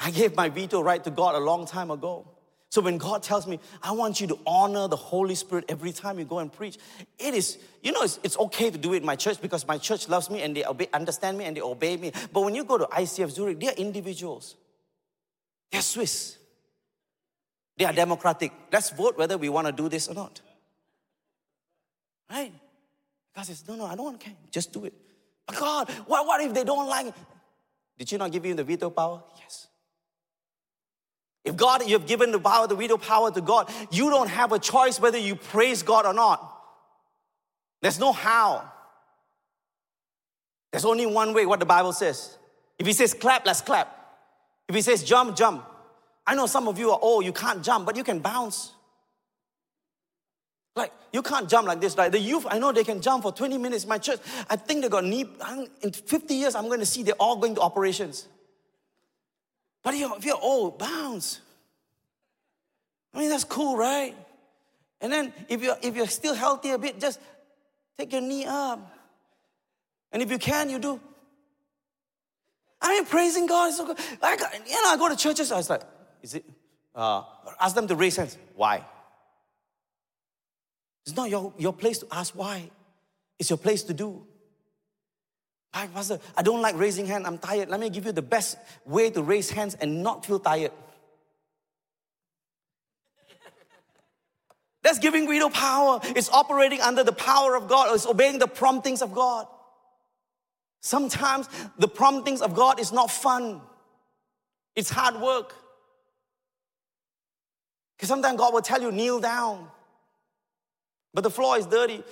I 0.00 0.10
gave 0.10 0.34
my 0.34 0.48
veto 0.48 0.80
right 0.80 1.04
to 1.04 1.10
God 1.10 1.34
a 1.34 1.40
long 1.40 1.66
time 1.66 1.90
ago. 1.90 2.33
So 2.74 2.80
when 2.80 2.98
God 2.98 3.22
tells 3.22 3.46
me, 3.46 3.60
I 3.84 3.92
want 3.92 4.20
you 4.20 4.26
to 4.26 4.38
honor 4.44 4.88
the 4.88 4.96
Holy 4.96 5.36
Spirit 5.36 5.66
every 5.68 5.92
time 5.92 6.18
you 6.18 6.24
go 6.24 6.40
and 6.40 6.52
preach, 6.52 6.76
it 7.20 7.32
is, 7.32 7.56
you 7.84 7.92
know, 7.92 8.02
it's, 8.02 8.18
it's 8.24 8.36
okay 8.36 8.68
to 8.68 8.76
do 8.76 8.94
it 8.94 8.96
in 8.96 9.06
my 9.06 9.14
church 9.14 9.40
because 9.40 9.64
my 9.64 9.78
church 9.78 10.08
loves 10.08 10.28
me 10.28 10.42
and 10.42 10.56
they 10.56 10.64
obey, 10.64 10.88
understand 10.92 11.38
me 11.38 11.44
and 11.44 11.56
they 11.56 11.60
obey 11.60 11.96
me. 11.96 12.10
But 12.32 12.40
when 12.40 12.56
you 12.56 12.64
go 12.64 12.76
to 12.76 12.86
ICF 12.86 13.30
Zurich, 13.30 13.60
they're 13.60 13.74
individuals. 13.74 14.56
They're 15.70 15.82
Swiss. 15.82 16.36
They 17.76 17.84
are 17.84 17.92
democratic. 17.92 18.50
Let's 18.72 18.90
vote 18.90 19.16
whether 19.16 19.38
we 19.38 19.48
want 19.48 19.68
to 19.68 19.72
do 19.72 19.88
this 19.88 20.08
or 20.08 20.14
not. 20.14 20.40
Right? 22.28 22.52
God 23.36 23.46
says, 23.46 23.62
No, 23.68 23.76
no, 23.76 23.86
I 23.86 23.94
don't 23.94 24.04
want 24.04 24.20
to. 24.20 24.30
Just 24.50 24.72
do 24.72 24.84
it. 24.84 24.94
But 25.46 25.60
God, 25.60 25.90
what, 26.08 26.26
what 26.26 26.40
if 26.40 26.52
they 26.52 26.64
don't 26.64 26.88
like 26.88 27.06
it? 27.06 27.14
Did 27.98 28.10
you 28.10 28.18
not 28.18 28.32
give 28.32 28.44
you 28.44 28.54
the 28.54 28.64
veto 28.64 28.90
power? 28.90 29.22
Yes. 29.38 29.68
If 31.44 31.56
God, 31.56 31.86
you 31.86 31.92
have 31.92 32.06
given 32.06 32.32
the 32.32 32.40
power, 32.40 32.66
the 32.66 32.74
veto 32.74 32.96
power 32.96 33.30
to 33.30 33.40
God, 33.40 33.70
you 33.90 34.08
don't 34.08 34.28
have 34.28 34.52
a 34.52 34.58
choice 34.58 34.98
whether 34.98 35.18
you 35.18 35.36
praise 35.36 35.82
God 35.82 36.06
or 36.06 36.14
not. 36.14 36.50
There's 37.82 37.98
no 37.98 38.12
how. 38.12 38.70
There's 40.72 40.86
only 40.86 41.06
one 41.06 41.34
way, 41.34 41.44
what 41.44 41.60
the 41.60 41.66
Bible 41.66 41.92
says. 41.92 42.38
If 42.78 42.86
He 42.86 42.94
says 42.94 43.12
clap, 43.12 43.44
let's 43.44 43.60
clap. 43.60 43.94
If 44.68 44.74
He 44.74 44.80
says 44.80 45.04
jump, 45.04 45.36
jump. 45.36 45.64
I 46.26 46.34
know 46.34 46.46
some 46.46 46.66
of 46.66 46.78
you 46.78 46.90
are, 46.90 46.98
oh, 47.02 47.20
you 47.20 47.32
can't 47.32 47.62
jump, 47.62 47.84
but 47.84 47.96
you 47.96 48.04
can 48.04 48.20
bounce. 48.20 48.72
Like, 50.74 50.92
you 51.12 51.22
can't 51.22 51.48
jump 51.48 51.68
like 51.68 51.80
this. 51.80 51.96
Like 51.96 52.12
the 52.12 52.18
youth, 52.18 52.46
I 52.48 52.58
know 52.58 52.72
they 52.72 52.84
can 52.84 53.02
jump 53.02 53.22
for 53.22 53.32
20 53.32 53.58
minutes. 53.58 53.86
My 53.86 53.98
church, 53.98 54.18
I 54.48 54.56
think 54.56 54.82
they 54.82 54.88
got 54.88 55.04
knee, 55.04 55.26
in 55.82 55.92
50 55.92 56.34
years, 56.34 56.54
I'm 56.54 56.66
going 56.68 56.80
to 56.80 56.86
see 56.86 57.02
they're 57.02 57.14
all 57.14 57.36
going 57.36 57.54
to 57.56 57.60
operations. 57.60 58.26
But 59.84 59.94
if 59.94 60.24
you're 60.24 60.40
old, 60.40 60.78
bounce. 60.78 61.40
I 63.12 63.18
mean, 63.18 63.28
that's 63.28 63.44
cool, 63.44 63.76
right? 63.76 64.16
And 65.00 65.12
then 65.12 65.32
if 65.48 65.62
you're, 65.62 65.76
if 65.82 65.94
you're 65.94 66.08
still 66.08 66.34
healthy 66.34 66.70
a 66.70 66.78
bit, 66.78 66.98
just 66.98 67.20
take 67.98 68.10
your 68.10 68.22
knee 68.22 68.46
up. 68.46 68.80
And 70.10 70.22
if 70.22 70.30
you 70.30 70.38
can, 70.38 70.70
you 70.70 70.78
do. 70.78 70.98
I 72.80 72.88
mean, 72.88 73.04
praising 73.04 73.46
God 73.46 73.68
is 73.68 73.76
so 73.76 73.86
good. 73.86 73.98
I 74.22 74.36
got, 74.36 74.52
you 74.66 74.82
know, 74.82 74.88
I 74.88 74.96
go 74.96 75.08
to 75.08 75.16
churches, 75.16 75.52
I 75.52 75.56
was 75.56 75.68
like, 75.68 75.82
is 76.22 76.34
it? 76.34 76.44
Uh, 76.94 77.22
ask 77.60 77.74
them 77.74 77.86
to 77.88 77.94
raise 77.94 78.16
hands. 78.16 78.38
Why? 78.54 78.84
It's 81.06 81.14
not 81.14 81.28
your, 81.28 81.52
your 81.58 81.72
place 81.72 81.98
to 81.98 82.06
ask 82.10 82.34
why. 82.34 82.70
It's 83.38 83.50
your 83.50 83.58
place 83.58 83.82
to 83.84 83.94
do. 83.94 84.26
Hi, 85.74 85.88
Pastor, 85.88 86.20
I 86.36 86.42
don't 86.42 86.62
like 86.62 86.78
raising 86.78 87.04
hands. 87.04 87.26
I'm 87.26 87.36
tired. 87.36 87.68
Let 87.68 87.80
me 87.80 87.90
give 87.90 88.06
you 88.06 88.12
the 88.12 88.22
best 88.22 88.56
way 88.86 89.10
to 89.10 89.20
raise 89.24 89.50
hands 89.50 89.74
and 89.74 90.04
not 90.04 90.24
feel 90.24 90.38
tired. 90.38 90.70
That's 94.84 95.00
giving 95.00 95.26
veto 95.26 95.48
power. 95.48 95.98
It's 96.14 96.30
operating 96.30 96.80
under 96.80 97.02
the 97.02 97.10
power 97.10 97.56
of 97.56 97.66
God. 97.66 97.92
It's 97.92 98.06
obeying 98.06 98.38
the 98.38 98.46
promptings 98.46 99.02
of 99.02 99.12
God. 99.12 99.48
Sometimes 100.80 101.48
the 101.76 101.88
promptings 101.88 102.40
of 102.40 102.54
God 102.54 102.78
is 102.78 102.92
not 102.92 103.10
fun. 103.10 103.60
It's 104.76 104.90
hard 104.90 105.20
work. 105.20 105.56
Because 107.96 108.10
sometimes 108.10 108.38
God 108.38 108.54
will 108.54 108.62
tell 108.62 108.80
you, 108.80 108.92
kneel 108.92 109.18
down. 109.18 109.66
But 111.12 111.22
the 111.24 111.30
floor 111.30 111.58
is 111.58 111.66
dirty. 111.66 112.04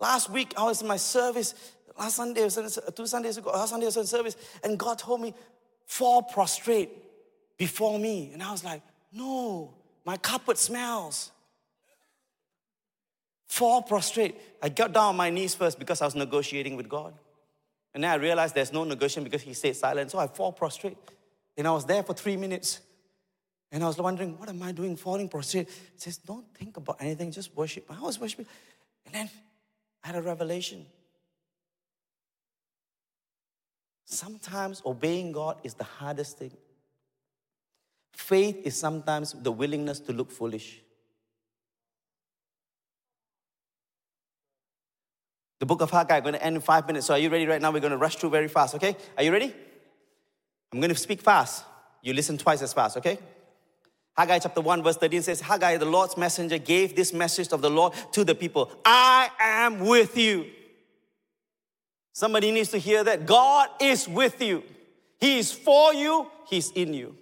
Last 0.00 0.30
week, 0.30 0.54
I 0.56 0.64
was 0.64 0.80
in 0.80 0.88
my 0.88 0.96
service. 0.96 1.54
Last 1.98 2.16
Sunday, 2.16 2.48
two 2.94 3.06
Sundays 3.06 3.36
ago, 3.36 3.50
last 3.50 3.70
Sunday 3.70 3.86
I 3.86 3.88
was 3.88 3.96
in 3.96 4.06
service, 4.06 4.36
and 4.62 4.78
God 4.78 4.98
told 4.98 5.20
me, 5.20 5.34
fall 5.86 6.22
prostrate 6.22 6.90
before 7.56 7.98
me. 7.98 8.30
And 8.32 8.42
I 8.42 8.50
was 8.50 8.64
like, 8.64 8.82
no, 9.12 9.74
my 10.04 10.16
carpet 10.16 10.58
smells. 10.58 11.30
fall 13.46 13.82
prostrate. 13.82 14.34
I 14.60 14.68
got 14.68 14.92
down 14.92 15.10
on 15.10 15.16
my 15.16 15.30
knees 15.30 15.54
first 15.54 15.78
because 15.78 16.02
I 16.02 16.06
was 16.06 16.16
negotiating 16.16 16.76
with 16.76 16.88
God. 16.88 17.14
And 17.94 18.02
then 18.02 18.10
I 18.10 18.16
realized 18.16 18.56
there's 18.56 18.72
no 18.72 18.82
negotiation 18.82 19.22
because 19.22 19.42
He 19.42 19.54
stayed 19.54 19.76
silent. 19.76 20.10
So 20.10 20.18
I 20.18 20.26
fall 20.26 20.52
prostrate. 20.52 20.96
And 21.56 21.68
I 21.68 21.70
was 21.70 21.84
there 21.84 22.02
for 22.02 22.14
three 22.14 22.36
minutes. 22.36 22.80
And 23.70 23.84
I 23.84 23.86
was 23.86 23.96
wondering, 23.98 24.36
what 24.38 24.48
am 24.48 24.60
I 24.62 24.72
doing 24.72 24.96
falling 24.96 25.28
prostrate? 25.28 25.68
He 25.68 25.98
says, 25.98 26.16
don't 26.16 26.46
think 26.54 26.76
about 26.76 26.96
anything, 27.00 27.30
just 27.30 27.54
worship. 27.56 27.84
I 27.88 28.00
was 28.00 28.18
worshiping. 28.18 28.46
And 29.06 29.14
then 29.14 29.30
I 30.02 30.08
had 30.08 30.16
a 30.16 30.22
revelation. 30.22 30.86
Sometimes 34.14 34.80
obeying 34.86 35.32
God 35.32 35.58
is 35.64 35.74
the 35.74 35.84
hardest 35.84 36.38
thing. 36.38 36.52
Faith 38.12 38.60
is 38.64 38.78
sometimes 38.78 39.32
the 39.32 39.50
willingness 39.50 39.98
to 40.00 40.12
look 40.12 40.30
foolish. 40.30 40.80
The 45.58 45.66
book 45.66 45.80
of 45.80 45.90
Haggai, 45.90 46.16
I'm 46.16 46.22
going 46.22 46.34
to 46.34 46.44
end 46.44 46.54
in 46.54 46.62
five 46.62 46.86
minutes. 46.86 47.06
So 47.06 47.14
are 47.14 47.18
you 47.18 47.28
ready 47.28 47.46
right 47.46 47.60
now? 47.60 47.72
We're 47.72 47.80
going 47.80 47.90
to 47.90 47.96
rush 47.96 48.14
through 48.14 48.30
very 48.30 48.46
fast, 48.46 48.76
okay? 48.76 48.96
Are 49.16 49.24
you 49.24 49.32
ready? 49.32 49.52
I'm 50.72 50.78
going 50.78 50.92
to 50.92 50.96
speak 50.96 51.20
fast. 51.20 51.64
You 52.00 52.14
listen 52.14 52.38
twice 52.38 52.62
as 52.62 52.72
fast, 52.72 52.96
okay? 52.98 53.18
Haggai 54.16 54.38
chapter 54.38 54.60
1, 54.60 54.84
verse 54.84 54.96
13 54.96 55.22
says, 55.22 55.40
Haggai, 55.40 55.76
the 55.78 55.86
Lord's 55.86 56.16
messenger, 56.16 56.58
gave 56.58 56.94
this 56.94 57.12
message 57.12 57.48
of 57.52 57.62
the 57.62 57.70
Lord 57.70 57.94
to 58.12 58.22
the 58.22 58.36
people 58.36 58.70
I 58.84 59.30
am 59.40 59.80
with 59.80 60.16
you. 60.16 60.46
Somebody 62.14 62.50
needs 62.52 62.70
to 62.70 62.78
hear 62.78 63.04
that. 63.04 63.26
God 63.26 63.68
is 63.80 64.08
with 64.08 64.40
you, 64.40 64.62
He 65.20 65.38
is 65.38 65.52
for 65.52 65.92
you, 65.92 66.30
He's 66.48 66.70
in 66.70 66.94
you. 66.94 67.16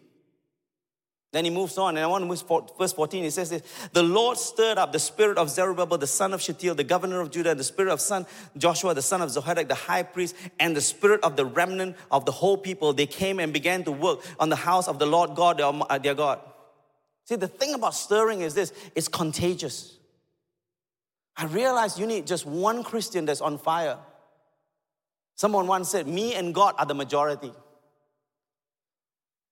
Then 1.32 1.46
he 1.46 1.50
moves 1.50 1.78
on, 1.78 1.96
and 1.96 2.04
I 2.04 2.06
want 2.08 2.20
to 2.20 2.26
move 2.26 2.44
verse 2.78 2.92
14. 2.92 3.24
He 3.24 3.30
says 3.30 3.48
this 3.48 3.62
The 3.94 4.02
Lord 4.02 4.36
stirred 4.36 4.76
up 4.76 4.92
the 4.92 4.98
spirit 4.98 5.38
of 5.38 5.48
Zerubbabel, 5.48 5.96
the 5.96 6.06
son 6.06 6.34
of 6.34 6.42
Shealtiel, 6.42 6.74
the 6.74 6.84
governor 6.84 7.20
of 7.20 7.30
Judah, 7.30 7.52
and 7.52 7.58
the 7.58 7.64
spirit 7.64 7.90
of 7.90 8.02
son 8.02 8.26
Joshua, 8.58 8.92
the 8.92 9.00
son 9.00 9.22
of 9.22 9.30
Zohadak, 9.30 9.66
the 9.66 9.74
high 9.74 10.02
priest, 10.02 10.36
and 10.60 10.76
the 10.76 10.82
spirit 10.82 11.20
of 11.22 11.36
the 11.36 11.46
remnant 11.46 11.96
of 12.10 12.26
the 12.26 12.32
whole 12.32 12.58
people. 12.58 12.92
They 12.92 13.06
came 13.06 13.40
and 13.40 13.50
began 13.50 13.82
to 13.84 13.92
work 13.92 14.20
on 14.38 14.50
the 14.50 14.56
house 14.56 14.88
of 14.88 14.98
the 14.98 15.06
Lord 15.06 15.34
God, 15.34 15.56
their, 15.56 15.72
uh, 15.72 15.96
their 15.96 16.14
God. 16.14 16.38
See, 17.24 17.36
the 17.36 17.48
thing 17.48 17.72
about 17.72 17.94
stirring 17.94 18.42
is 18.42 18.52
this 18.52 18.74
it's 18.94 19.08
contagious. 19.08 19.96
I 21.34 21.46
realize 21.46 21.98
you 21.98 22.06
need 22.06 22.26
just 22.26 22.44
one 22.44 22.84
Christian 22.84 23.24
that's 23.24 23.40
on 23.40 23.56
fire. 23.56 23.96
Someone 25.34 25.66
once 25.66 25.90
said, 25.90 26.06
Me 26.06 26.34
and 26.34 26.54
God 26.54 26.74
are 26.78 26.86
the 26.86 26.94
majority. 26.94 27.52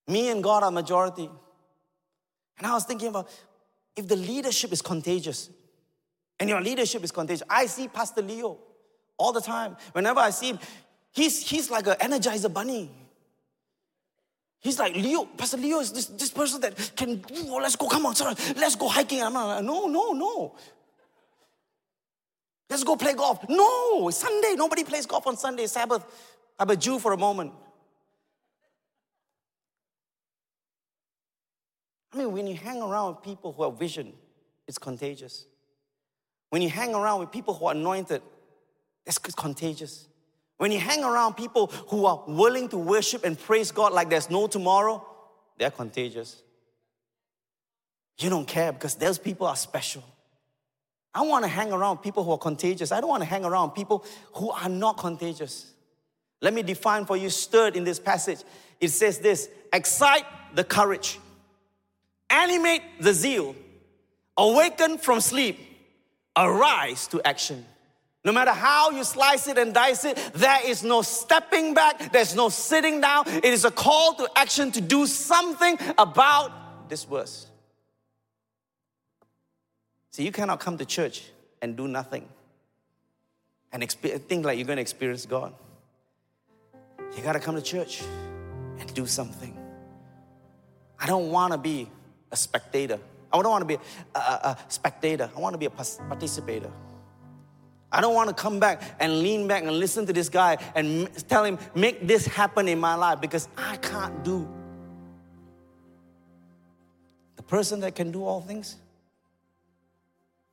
Me 0.06 0.28
and 0.28 0.42
God 0.42 0.62
are 0.62 0.70
majority. 0.70 1.30
And 2.58 2.66
I 2.66 2.74
was 2.74 2.84
thinking 2.84 3.08
about 3.08 3.28
if 3.96 4.06
the 4.06 4.16
leadership 4.16 4.72
is 4.72 4.82
contagious, 4.82 5.50
and 6.38 6.48
your 6.48 6.60
leadership 6.60 7.04
is 7.04 7.12
contagious. 7.12 7.42
I 7.48 7.66
see 7.66 7.86
Pastor 7.86 8.22
Leo 8.22 8.58
all 9.18 9.32
the 9.32 9.42
time. 9.42 9.76
Whenever 9.92 10.20
I 10.20 10.30
see 10.30 10.50
him, 10.50 10.58
he's, 11.12 11.46
he's 11.46 11.70
like 11.70 11.86
an 11.86 11.96
energizer 12.00 12.52
bunny. 12.52 12.90
He's 14.60 14.78
like, 14.78 14.94
Leo, 14.94 15.24
Pastor 15.24 15.58
Leo 15.58 15.80
is 15.80 15.92
this, 15.92 16.06
this 16.06 16.30
person 16.30 16.60
that 16.62 16.92
can, 16.96 17.22
oh, 17.46 17.60
let's 17.62 17.76
go, 17.76 17.88
come 17.88 18.06
on, 18.06 18.14
let's 18.56 18.76
go 18.76 18.88
hiking. 18.88 19.22
I'm 19.22 19.34
like, 19.34 19.64
no, 19.64 19.86
no, 19.86 20.12
no. 20.12 20.56
Let's 22.70 22.84
go 22.84 22.94
play 22.94 23.14
golf. 23.14 23.44
No, 23.48 24.08
Sunday. 24.10 24.54
Nobody 24.56 24.84
plays 24.84 25.04
golf 25.04 25.26
on 25.26 25.36
Sunday, 25.36 25.66
Sabbath. 25.66 26.04
I'm 26.56 26.70
a 26.70 26.76
Jew 26.76 27.00
for 27.00 27.12
a 27.12 27.16
moment. 27.16 27.52
I 32.14 32.18
mean, 32.18 32.32
when 32.32 32.46
you 32.46 32.54
hang 32.54 32.80
around 32.80 33.16
with 33.16 33.24
people 33.24 33.52
who 33.52 33.64
have 33.64 33.78
vision, 33.78 34.12
it's 34.68 34.78
contagious. 34.78 35.46
When 36.50 36.62
you 36.62 36.68
hang 36.68 36.94
around 36.94 37.20
with 37.20 37.32
people 37.32 37.54
who 37.54 37.66
are 37.66 37.74
anointed, 37.74 38.22
it's 39.04 39.18
contagious. 39.18 40.06
When 40.58 40.70
you 40.70 40.78
hang 40.78 41.02
around 41.02 41.34
people 41.34 41.68
who 41.88 42.06
are 42.06 42.22
willing 42.26 42.68
to 42.68 42.76
worship 42.76 43.24
and 43.24 43.38
praise 43.38 43.72
God 43.72 43.92
like 43.92 44.10
there's 44.10 44.30
no 44.30 44.46
tomorrow, 44.46 45.04
they're 45.58 45.70
contagious. 45.70 46.42
You 48.18 48.30
don't 48.30 48.46
care 48.46 48.72
because 48.72 48.94
those 48.94 49.18
people 49.18 49.46
are 49.46 49.56
special. 49.56 50.04
I 51.14 51.22
want 51.22 51.44
to 51.44 51.48
hang 51.48 51.72
around 51.72 51.98
people 51.98 52.24
who 52.24 52.30
are 52.32 52.38
contagious. 52.38 52.92
I 52.92 53.00
don't 53.00 53.10
want 53.10 53.22
to 53.22 53.28
hang 53.28 53.44
around 53.44 53.70
people 53.70 54.04
who 54.34 54.50
are 54.50 54.68
not 54.68 54.96
contagious. 54.96 55.72
Let 56.40 56.54
me 56.54 56.62
define 56.62 57.04
for 57.04 57.16
you 57.16 57.30
stirred 57.30 57.76
in 57.76 57.84
this 57.84 57.98
passage. 57.98 58.40
It 58.80 58.88
says 58.88 59.18
this 59.18 59.48
excite 59.72 60.24
the 60.54 60.64
courage 60.64 61.18
animate 62.30 62.82
the 63.00 63.12
zeal, 63.12 63.56
awaken 64.36 64.98
from 64.98 65.20
sleep, 65.20 65.58
arise 66.36 67.08
to 67.08 67.20
action. 67.26 67.66
No 68.24 68.32
matter 68.32 68.52
how 68.52 68.90
you 68.90 69.02
slice 69.02 69.48
it 69.48 69.58
and 69.58 69.74
dice 69.74 70.04
it, 70.04 70.16
there 70.34 70.60
is 70.64 70.84
no 70.84 71.02
stepping 71.02 71.74
back, 71.74 72.12
there's 72.12 72.36
no 72.36 72.50
sitting 72.50 73.00
down. 73.00 73.24
It 73.26 73.44
is 73.44 73.64
a 73.64 73.70
call 73.70 74.14
to 74.14 74.28
action 74.36 74.70
to 74.72 74.80
do 74.80 75.06
something 75.06 75.78
about 75.98 76.88
this 76.88 77.04
verse. 77.04 77.49
See, 80.10 80.24
you 80.24 80.32
cannot 80.32 80.60
come 80.60 80.78
to 80.78 80.84
church 80.84 81.24
and 81.62 81.76
do 81.76 81.86
nothing 81.86 82.28
and 83.72 83.88
think 83.90 84.44
like 84.44 84.58
you're 84.58 84.66
going 84.66 84.76
to 84.76 84.82
experience 84.82 85.26
God. 85.26 85.52
You 87.16 87.22
got 87.22 87.34
to 87.34 87.40
come 87.40 87.54
to 87.54 87.62
church 87.62 88.02
and 88.78 88.92
do 88.94 89.06
something. 89.06 89.56
I 90.98 91.06
don't 91.06 91.30
want 91.30 91.52
to 91.52 91.58
be 91.58 91.88
a 92.30 92.36
spectator. 92.36 92.98
I 93.32 93.40
don't 93.40 93.50
want 93.50 93.62
to 93.62 93.66
be 93.66 93.82
a, 94.14 94.18
a, 94.18 94.20
a 94.20 94.58
spectator. 94.68 95.30
I 95.34 95.40
want 95.40 95.54
to 95.54 95.58
be 95.58 95.66
a 95.66 95.70
participator. 95.70 96.70
I 97.92 98.00
don't 98.00 98.14
want 98.14 98.28
to 98.28 98.34
come 98.34 98.60
back 98.60 98.82
and 99.00 99.20
lean 99.20 99.48
back 99.48 99.62
and 99.62 99.72
listen 99.72 100.06
to 100.06 100.12
this 100.12 100.28
guy 100.28 100.58
and 100.74 101.08
tell 101.28 101.44
him, 101.44 101.58
make 101.74 102.06
this 102.06 102.26
happen 102.26 102.68
in 102.68 102.78
my 102.78 102.94
life 102.94 103.20
because 103.20 103.48
I 103.56 103.76
can't 103.76 104.22
do. 104.24 104.48
The 107.36 107.42
person 107.42 107.80
that 107.80 107.94
can 107.94 108.12
do 108.12 108.24
all 108.24 108.40
things, 108.40 108.76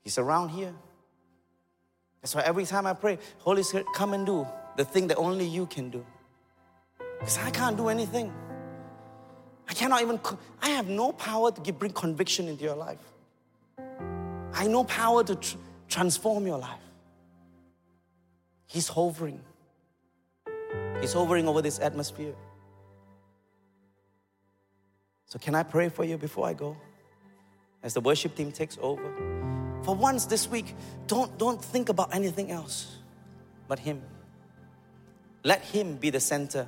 he's 0.08 0.18
around 0.18 0.48
here. 0.48 0.74
That's 2.22 2.34
why 2.34 2.42
every 2.44 2.64
time 2.64 2.88
I 2.88 2.94
pray, 2.94 3.20
Holy 3.40 3.62
Spirit, 3.62 3.88
come 3.94 4.14
and 4.14 4.26
do 4.26 4.48
the 4.78 4.86
thing 4.86 5.08
that 5.08 5.18
only 5.18 5.46
you 5.46 5.66
can 5.66 5.90
do. 5.90 6.06
Because 7.20 7.38
I 7.40 7.50
can't 7.50 7.76
do 7.76 7.90
anything. 7.90 8.34
I 9.68 9.74
cannot 9.74 10.02
even, 10.02 10.18
I 10.62 10.70
have 10.70 10.88
no 10.88 11.12
power 11.12 11.52
to 11.52 11.60
give, 11.60 11.78
bring 11.78 11.92
conviction 11.92 12.48
into 12.48 12.64
your 12.64 12.78
life. 12.78 13.02
I 14.54 14.64
have 14.64 14.72
no 14.72 14.86
power 14.86 15.26
to 15.26 15.36
tr- 15.36 15.58
transform 15.90 16.48
your 16.48 16.58
life. 16.58 16.80
He's 18.66 18.88
hovering. 18.88 19.42
He's 21.02 21.12
hovering 21.12 21.50
over 21.50 21.62
this 21.62 21.80
atmosphere. 21.80 22.34
So, 25.26 25.38
can 25.38 25.54
I 25.54 25.64
pray 25.64 25.90
for 25.90 26.06
you 26.06 26.18
before 26.18 26.48
I 26.48 26.54
go? 26.54 26.78
As 27.84 27.94
the 27.94 28.00
worship 28.00 28.36
team 28.36 28.54
takes 28.54 28.78
over. 28.82 29.47
For 29.84 29.96
once 29.96 30.26
this 30.26 30.48
week, 30.48 30.76
don't, 31.08 31.38
don't 31.38 31.64
think 31.64 31.90
about 31.90 32.14
anything 32.14 32.52
else 32.52 32.98
but 33.68 33.80
Him. 33.80 34.02
Let 35.44 35.62
Him 35.62 35.98
be 35.98 36.10
the 36.10 36.20
center. 36.20 36.68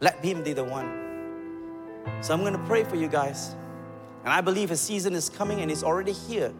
Let 0.00 0.24
Him 0.24 0.42
be 0.42 0.52
the 0.52 0.64
one. 0.64 1.02
So 2.20 2.34
I'm 2.34 2.40
going 2.40 2.52
to 2.52 2.64
pray 2.66 2.84
for 2.84 2.96
you 2.96 3.08
guys. 3.08 3.54
And 4.24 4.32
I 4.32 4.40
believe 4.40 4.70
a 4.70 4.76
season 4.76 5.14
is 5.14 5.28
coming 5.28 5.60
and 5.60 5.70
it's 5.70 5.82
already 5.82 6.12
here. 6.12 6.52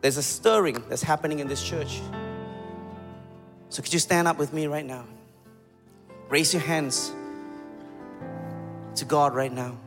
There's 0.00 0.16
a 0.16 0.22
stirring 0.22 0.82
that's 0.88 1.02
happening 1.02 1.40
in 1.40 1.48
this 1.48 1.62
church. 1.62 2.00
So 3.70 3.82
could 3.82 3.92
you 3.92 3.98
stand 3.98 4.28
up 4.28 4.38
with 4.38 4.52
me 4.52 4.66
right 4.66 4.86
now? 4.86 5.04
Raise 6.28 6.52
your 6.52 6.62
hands 6.62 7.12
to 8.96 9.04
God 9.04 9.34
right 9.34 9.52
now. 9.52 9.78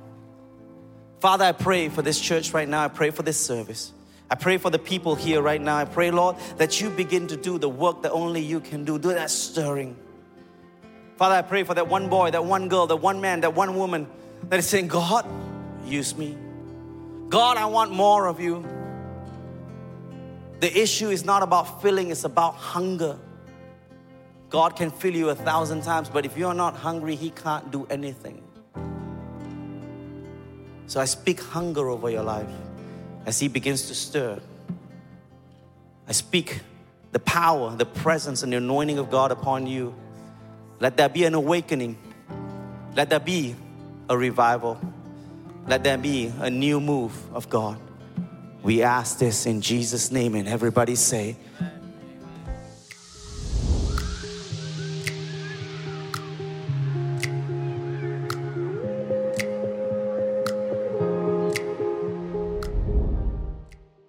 Father, 1.20 1.46
I 1.46 1.52
pray 1.52 1.89
for 1.89 2.02
this 2.02 2.20
church 2.20 2.54
right 2.54 2.68
now. 2.68 2.84
I 2.84 2.88
pray 2.88 3.12
for 3.12 3.24
this 3.24 3.38
service. 3.38 3.94
I 4.32 4.36
pray 4.36 4.58
for 4.58 4.70
the 4.70 4.78
people 4.78 5.15
here 5.15 5.42
right 5.42 5.60
now. 5.60 5.78
I 5.78 5.86
pray, 5.86 6.12
Lord, 6.12 6.36
that 6.58 6.80
you 6.80 6.89
begin 6.89 7.28
to 7.28 7.38
do 7.38 7.58
the 7.58 7.70
work 7.70 8.04
that 8.04 8.12
only 8.12 8.42
you 8.42 8.60
can 8.60 8.86
do. 8.86 9.00
Do 9.00 9.14
that 9.14 9.32
stirring. 9.32 9.97
Father, 11.18 11.36
I 11.36 11.41
pray 11.41 11.64
for 11.64 11.74
that 11.74 11.88
one 11.88 12.10
boy, 12.10 12.32
that 12.32 12.45
one 12.45 12.70
girl, 12.70 12.86
that 12.88 12.97
one 12.97 13.20
man, 13.20 13.41
that 13.41 13.56
one 13.56 13.76
woman 13.76 14.08
that 14.43 14.60
is 14.60 14.68
saying, 14.68 14.88
God, 14.88 15.26
use 15.84 16.16
me. 16.16 16.38
God, 17.28 17.58
I 17.58 17.66
want 17.66 17.91
more 17.91 18.28
of 18.28 18.39
you. 18.39 18.64
The 20.60 20.80
issue 20.80 21.10
is 21.10 21.26
not 21.26 21.41
about 21.41 21.82
filling, 21.82 22.12
it's 22.12 22.24
about 22.24 22.56
hunger. 22.56 23.18
God 24.49 24.76
can 24.76 24.91
fill 24.91 25.16
you 25.16 25.30
a 25.30 25.36
thousand 25.36 25.84
times, 25.84 26.10
but 26.10 26.26
if 26.26 26.38
you're 26.38 26.53
not 26.53 26.76
hungry, 26.76 27.16
He 27.16 27.32
can't 27.32 27.72
do 27.72 27.86
anything. 27.89 28.43
So 30.88 30.99
I 30.99 31.06
speak 31.06 31.39
hunger 31.39 31.89
over 31.89 32.10
your 32.10 32.24
life 32.24 32.49
as 33.30 33.39
He 33.39 33.47
begins 33.47 33.84
to 33.84 33.93
stir. 33.93 34.39
I 36.07 36.13
speak 36.13 36.61
the 37.11 37.19
power, 37.19 37.75
the 37.75 37.86
presence, 37.86 38.41
and 38.41 38.51
the 38.51 38.57
anointing 38.57 38.97
of 38.97 39.11
God 39.11 39.32
upon 39.32 39.67
you. 39.67 39.93
Let 40.80 40.97
there 40.97 41.09
be 41.09 41.25
an 41.25 41.36
awakening. 41.36 41.95
Let 42.95 43.11
there 43.11 43.19
be 43.19 43.55
a 44.09 44.17
revival. 44.17 44.82
Let 45.67 45.84
there 45.84 45.99
be 45.99 46.34
a 46.39 46.49
new 46.49 46.80
move 46.80 47.13
of 47.32 47.47
God. 47.49 47.80
We 48.63 48.82
ask 48.82 49.19
this 49.19 49.45
in 49.45 49.61
Jesus' 49.61 50.11
name, 50.11 50.34
and 50.34 50.47
everybody 50.47 50.95
say, 50.95 51.38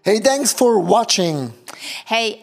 Hey, 0.03 0.19
thanks 0.19 0.51
for 0.51 0.79
watching. 0.79 1.53
Hey, 2.07 2.43